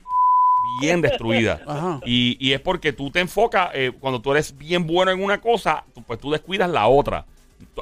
bien 0.80 1.02
destruida. 1.02 1.60
Ajá. 1.66 2.00
Y, 2.06 2.38
y 2.40 2.54
es 2.54 2.60
porque 2.60 2.92
tú 2.94 3.10
te 3.10 3.20
enfocas, 3.20 3.68
eh, 3.74 3.92
cuando 4.00 4.20
tú 4.22 4.32
eres 4.32 4.56
bien 4.56 4.86
bueno 4.86 5.10
en 5.10 5.22
una 5.22 5.40
cosa, 5.42 5.84
tú- 5.94 6.02
pues 6.02 6.18
tú 6.18 6.30
descuidas 6.30 6.70
la 6.70 6.88
otra. 6.88 7.26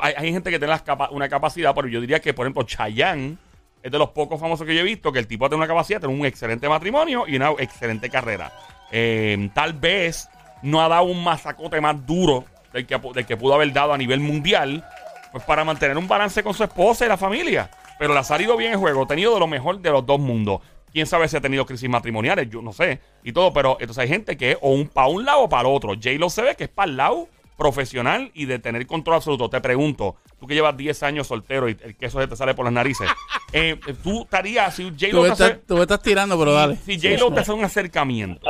Hay, 0.00 0.14
hay 0.16 0.32
gente 0.32 0.50
que 0.50 0.58
tiene 0.58 0.74
una 1.10 1.28
capacidad, 1.28 1.74
pero 1.74 1.88
yo 1.88 2.00
diría 2.00 2.20
que, 2.20 2.34
por 2.34 2.46
ejemplo, 2.46 2.62
Chayanne 2.64 3.36
es 3.82 3.92
de 3.92 3.98
los 3.98 4.10
pocos 4.10 4.40
famosos 4.40 4.66
que 4.66 4.74
yo 4.74 4.80
he 4.80 4.84
visto 4.84 5.12
que 5.12 5.18
el 5.18 5.26
tipo 5.26 5.48
tiene 5.48 5.58
una 5.58 5.68
capacidad, 5.68 6.00
tiene 6.00 6.14
un 6.14 6.26
excelente 6.26 6.68
matrimonio 6.68 7.24
y 7.26 7.36
una 7.36 7.50
excelente 7.58 8.10
carrera. 8.10 8.52
Eh, 8.90 9.50
tal 9.54 9.72
vez 9.74 10.28
no 10.62 10.82
ha 10.82 10.88
dado 10.88 11.04
un 11.04 11.22
masacote 11.22 11.80
más 11.80 12.04
duro 12.06 12.44
del 12.72 12.86
que, 12.86 12.98
del 12.98 13.26
que 13.26 13.36
pudo 13.36 13.54
haber 13.54 13.72
dado 13.72 13.92
a 13.92 13.98
nivel 13.98 14.20
mundial, 14.20 14.84
pues 15.32 15.44
para 15.44 15.64
mantener 15.64 15.96
un 15.96 16.08
balance 16.08 16.42
con 16.42 16.54
su 16.54 16.64
esposa 16.64 17.04
y 17.04 17.08
la 17.08 17.16
familia. 17.16 17.70
Pero 17.98 18.12
le 18.14 18.20
ha 18.20 18.24
salido 18.24 18.56
bien 18.56 18.72
el 18.72 18.78
juego, 18.78 19.04
ha 19.04 19.06
tenido 19.06 19.34
de 19.34 19.40
lo 19.40 19.46
mejor 19.46 19.80
de 19.80 19.90
los 19.90 20.04
dos 20.04 20.20
mundos. 20.20 20.60
Quién 20.92 21.06
sabe 21.06 21.28
si 21.28 21.36
ha 21.36 21.40
tenido 21.40 21.66
crisis 21.66 21.88
matrimoniales, 21.88 22.48
yo 22.48 22.62
no 22.62 22.72
sé, 22.72 23.00
y 23.22 23.32
todo, 23.32 23.52
pero 23.52 23.76
entonces 23.78 24.02
hay 24.02 24.08
gente 24.08 24.36
que 24.36 24.52
es 24.52 24.58
o 24.60 24.70
un 24.72 24.88
para 24.88 25.08
un 25.08 25.24
lado 25.24 25.40
o 25.40 25.48
para 25.48 25.68
otro. 25.68 25.90
J-Lo 25.94 26.30
se 26.30 26.42
ve 26.42 26.56
que 26.56 26.64
es 26.64 26.70
para 26.70 26.90
el 26.90 26.96
lado 26.96 27.28
profesional 27.58 28.30
y 28.34 28.46
de 28.46 28.60
tener 28.60 28.86
control 28.86 29.16
absoluto. 29.16 29.50
Te 29.50 29.60
pregunto, 29.60 30.16
tú 30.38 30.46
que 30.46 30.54
llevas 30.54 30.76
10 30.76 31.02
años 31.02 31.26
soltero 31.26 31.68
y 31.68 31.76
el 31.82 31.96
queso 31.96 32.20
se 32.20 32.28
te 32.28 32.36
sale 32.36 32.54
por 32.54 32.64
las 32.64 32.72
narices, 32.72 33.08
eh, 33.52 33.78
¿tú 34.02 34.22
estarías, 34.22 34.74
si 34.74 34.84
hace- 34.88 35.28
estás, 35.28 35.58
tú 35.66 35.74
me 35.74 35.82
estás 35.82 36.00
tirando, 36.00 36.38
pero 36.38 36.52
dale. 36.52 36.76
si 36.76 36.98
J-Lo 36.98 37.34
te 37.34 37.40
hace 37.40 37.52
un 37.52 37.64
acercamiento. 37.64 38.48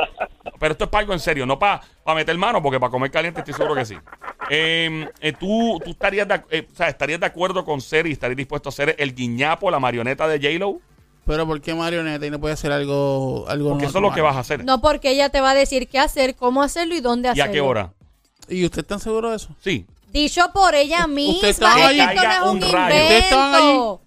Pero 0.59 0.73
esto 0.73 0.83
es 0.83 0.89
para 0.89 1.01
algo 1.01 1.13
en 1.13 1.19
serio, 1.19 1.45
no 1.45 1.57
para 1.57 1.81
meter 2.15 2.37
mano, 2.37 2.61
porque 2.61 2.79
para 2.79 2.91
comer 2.91 3.09
caliente 3.09 3.39
estoy 3.39 3.53
seguro 3.55 3.73
que 3.75 3.85
sí. 3.85 3.95
Eh, 4.49 5.09
eh, 5.21 5.33
¿tú, 5.33 5.79
tú 5.83 5.91
estarías, 5.91 6.27
de, 6.27 6.41
eh, 6.51 6.67
o 6.71 6.75
sea, 6.75 6.89
estarías 6.89 7.19
de 7.19 7.25
acuerdo 7.25 7.65
con 7.65 7.81
ser 7.81 8.05
y 8.07 8.11
estarías 8.11 8.37
dispuesto 8.37 8.69
a 8.69 8.71
ser 8.71 8.95
el 8.99 9.15
guiñapo, 9.15 9.71
la 9.71 9.79
marioneta 9.79 10.27
de 10.27 10.37
J-Lo? 10.37 10.79
Pero 11.25 11.47
¿por 11.47 11.61
qué 11.61 11.73
marioneta 11.73 12.25
y 12.25 12.29
no 12.29 12.39
puede 12.39 12.53
hacer 12.53 12.71
algo, 12.71 13.45
algo 13.47 13.69
Porque 13.71 13.85
eso 13.85 13.97
es 13.99 14.01
lo 14.01 14.11
que 14.11 14.21
vas 14.21 14.35
a 14.35 14.39
hacer. 14.39 14.63
No 14.65 14.81
porque 14.81 15.11
ella 15.11 15.29
te 15.29 15.41
va 15.41 15.51
a 15.51 15.55
decir 15.55 15.87
qué 15.87 15.99
hacer, 15.99 16.35
cómo 16.35 16.61
hacerlo 16.61 16.95
y 16.95 17.01
dónde 17.01 17.29
¿Y 17.29 17.31
hacerlo. 17.31 17.49
a 17.49 17.53
qué 17.53 17.61
hora? 17.61 17.93
¿Y 18.47 18.65
usted 18.65 18.79
está 18.79 18.97
seguro 18.99 19.29
de 19.31 19.35
eso? 19.37 19.49
Sí. 19.63 19.85
Dicho 20.11 20.49
por 20.53 20.73
ella 20.73 21.01
Usted 21.01 21.13
misma. 21.13 21.47
estaba 21.49 21.71
Es 21.73 21.79
que 21.79 21.83
allí. 21.85 21.99
esto 22.01 22.23
no 22.23 22.31
es 22.33 22.39
un 22.41 22.47
un 22.49 22.55
invento. 22.63 24.01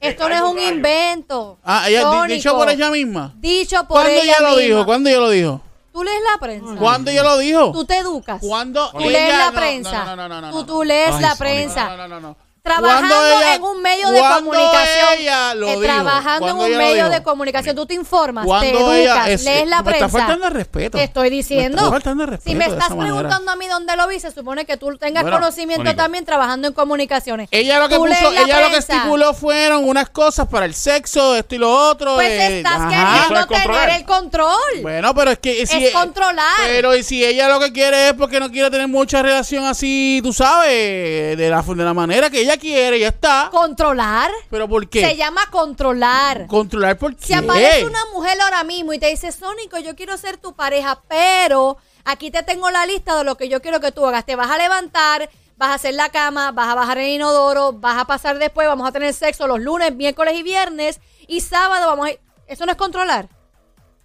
Esto 0.00 0.28
no 0.28 0.34
es 0.34 0.40
un 0.42 0.48
un 0.48 0.58
invento. 0.60 1.58
Ah, 1.64 1.88
ella, 1.88 2.22
dicho 2.26 2.54
por 2.56 2.68
ella 2.68 2.90
misma. 2.90 3.32
Dicho 3.36 3.76
por 3.86 4.02
¿Cuándo 4.02 4.10
ella 4.10 4.22
ella 4.22 4.40
lo 4.40 4.48
misma. 4.48 4.62
dijo? 4.62 4.84
¿Cuándo 4.84 5.08
ella 5.10 5.18
lo 5.20 5.30
dijo? 5.30 5.60
Tú 5.92 6.02
lees 6.02 6.20
la 6.32 6.38
prensa. 6.40 6.74
¿Cuándo 6.76 7.10
ella 7.12 7.22
lo 7.22 7.38
dijo? 7.38 7.72
Tú 7.72 7.84
te 7.84 7.98
educas. 7.98 8.40
¿Cuándo 8.40 8.90
Tú 8.90 8.98
ella- 9.00 9.10
lees 9.12 9.38
la 9.38 9.52
prensa. 9.52 10.04
No, 10.04 10.16
no, 10.16 10.28
no, 10.28 10.28
no, 10.28 10.40
no, 10.40 10.50
Tú, 10.50 10.56
no. 10.58 10.66
tú 10.66 10.82
lees 10.82 11.14
Ay, 11.14 11.22
la 11.22 11.36
prensa. 11.36 11.88
No, 11.90 11.96
no, 11.96 12.08
no, 12.08 12.20
no. 12.20 12.36
Trabajando 12.74 13.14
¿Cuándo 13.14 13.40
ella- 13.42 13.54
en 13.56 13.62
un 13.62 13.82
medio 13.82 14.08
de 14.10 14.20
comunicación, 14.20 15.08
ella 15.18 15.54
lo 15.54 15.66
eh, 15.68 15.70
dijo, 15.72 15.82
trabajando 15.82 16.48
en 16.48 16.56
un 16.56 16.78
medio 16.78 17.10
de 17.10 17.22
comunicación, 17.22 17.76
tú 17.76 17.84
te 17.84 17.92
informas, 17.92 18.44
te 18.44 18.48
Cuando 18.48 18.94
educas, 18.94 19.28
es- 19.28 19.44
lees 19.44 19.68
la 19.68 19.82
me 19.82 19.84
prensa. 19.90 20.06
está 20.06 20.18
faltando 20.18 20.46
el 20.48 20.54
respeto. 20.54 20.96
Te 20.96 21.04
estoy 21.04 21.28
diciendo. 21.28 21.76
Me 21.76 21.82
está 21.82 21.90
faltando 21.90 22.24
el 22.24 22.30
respeto 22.30 22.50
si 22.50 22.56
me 22.56 22.64
estás 22.64 22.88
manera. 22.96 23.04
preguntando 23.16 23.52
a 23.52 23.56
mí 23.56 23.68
dónde 23.68 23.94
lo 23.96 24.08
vi, 24.08 24.18
se 24.18 24.30
supone 24.30 24.64
que 24.64 24.78
tú 24.78 24.96
tengas 24.96 25.24
Bueno, 25.24 25.36
conocimiento 25.40 25.84
Mónica. 25.84 26.02
también 26.04 26.24
trabajando 26.24 26.66
en 26.66 26.72
comunicaciones. 26.72 27.48
Ella 27.50 27.78
lo 27.80 27.90
que 27.90 27.96
puso, 27.96 28.30
la 28.30 28.40
ella 28.40 28.60
lo 28.60 28.70
que 28.70 28.78
estipuló 28.78 29.34
fueron 29.34 29.86
unas 29.86 30.08
cosas 30.08 30.46
para 30.48 30.64
el 30.64 30.72
sexo, 30.72 31.36
esto 31.36 31.54
y 31.56 31.58
lo 31.58 31.70
otro. 31.70 32.14
Pues 32.14 32.30
eh, 32.30 32.56
estás 32.60 32.76
ajá. 32.76 32.88
Queriendo 32.88 33.40
es 33.56 33.62
tener 33.62 33.90
el 33.90 34.04
control. 34.06 34.80
Bueno, 34.80 35.14
pero 35.14 35.32
es 35.32 35.38
que 35.38 35.66
si 35.66 35.84
Es 35.84 35.92
controlar. 35.92 36.46
Pero 36.64 36.96
y 36.96 37.02
si 37.02 37.22
ella 37.22 37.46
lo 37.46 37.60
que 37.60 37.74
quiere 37.74 38.08
es 38.08 38.14
porque 38.14 38.40
no 38.40 38.50
quiere 38.50 38.70
tener 38.70 38.88
mucha 38.88 39.20
relación 39.20 39.66
así, 39.66 40.20
tú 40.22 40.32
sabes, 40.32 41.36
de 41.36 41.50
la, 41.50 41.60
de 41.60 41.84
la 41.84 41.92
manera 41.92 42.30
que 42.30 42.40
ella 42.40 42.53
quiere, 42.56 42.98
ya 42.98 43.08
está. 43.08 43.48
Controlar. 43.50 44.30
Pero 44.50 44.68
¿por 44.68 44.88
qué? 44.88 45.00
Se 45.00 45.16
llama 45.16 45.42
controlar. 45.50 46.46
Controlar 46.46 46.98
por 46.98 47.16
qué. 47.16 47.26
Si 47.26 47.32
aparece 47.34 47.84
una 47.84 48.04
mujer 48.12 48.40
ahora 48.40 48.64
mismo 48.64 48.92
y 48.92 48.98
te 48.98 49.06
dice, 49.08 49.32
Sónico, 49.32 49.78
yo 49.78 49.94
quiero 49.94 50.16
ser 50.16 50.36
tu 50.36 50.54
pareja, 50.54 51.02
pero 51.08 51.76
aquí 52.04 52.30
te 52.30 52.42
tengo 52.42 52.70
la 52.70 52.86
lista 52.86 53.16
de 53.16 53.24
lo 53.24 53.36
que 53.36 53.48
yo 53.48 53.60
quiero 53.62 53.80
que 53.80 53.92
tú 53.92 54.06
hagas. 54.06 54.24
Te 54.24 54.36
vas 54.36 54.50
a 54.50 54.58
levantar, 54.58 55.30
vas 55.56 55.70
a 55.70 55.74
hacer 55.74 55.94
la 55.94 56.08
cama, 56.08 56.52
vas 56.52 56.68
a 56.68 56.74
bajar 56.74 56.98
el 56.98 57.10
inodoro, 57.10 57.72
vas 57.72 57.98
a 57.98 58.04
pasar 58.04 58.38
después, 58.38 58.66
vamos 58.66 58.88
a 58.88 58.92
tener 58.92 59.12
sexo 59.14 59.46
los 59.46 59.60
lunes, 59.60 59.94
miércoles 59.94 60.34
y 60.36 60.42
viernes, 60.42 61.00
y 61.26 61.40
sábado 61.40 61.86
vamos 61.86 62.08
a... 62.08 62.12
¿Eso 62.46 62.66
no 62.66 62.72
es 62.72 62.78
controlar? 62.78 63.28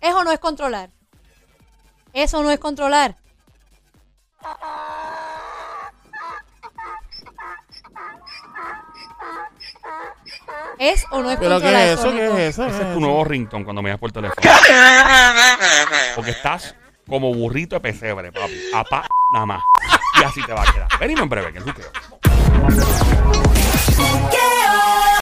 ¿Eso 0.01 0.23
no 0.23 0.31
es 0.31 0.39
controlar? 0.39 0.91
Eso 2.13 2.41
no 2.41 2.51
es 2.51 2.59
controlar. 2.59 3.17
¿Es 10.77 11.05
o 11.11 11.21
no 11.21 11.31
es 11.31 11.37
¿Pero 11.37 11.59
qué 11.59 11.69
es 11.69 11.99
eso? 11.99 12.11
¿Qué 12.11 12.25
es 12.25 12.33
eso? 12.55 12.65
Ese 12.65 12.81
es 12.81 12.93
tu 12.93 12.99
nuevo 12.99 13.23
ringtone 13.23 13.63
cuando 13.63 13.81
me 13.81 13.89
das 13.89 13.99
por 13.99 14.11
teléfono. 14.11 14.41
Porque 16.15 16.31
estás 16.31 16.75
como 17.07 17.33
burrito 17.33 17.75
de 17.75 17.81
pesebre, 17.81 18.31
papi. 18.31 18.53
Apá, 18.73 19.07
nada 19.33 19.45
más. 19.45 19.63
Y 20.21 20.23
así 20.23 20.41
te 20.43 20.53
va 20.53 20.63
a 20.63 20.71
quedar. 20.71 20.87
Venimos 20.99 21.23
en 21.23 21.29
breve, 21.29 21.51
que 21.51 21.59
es 21.59 21.65
lo 21.65 21.73
que. 21.73 21.81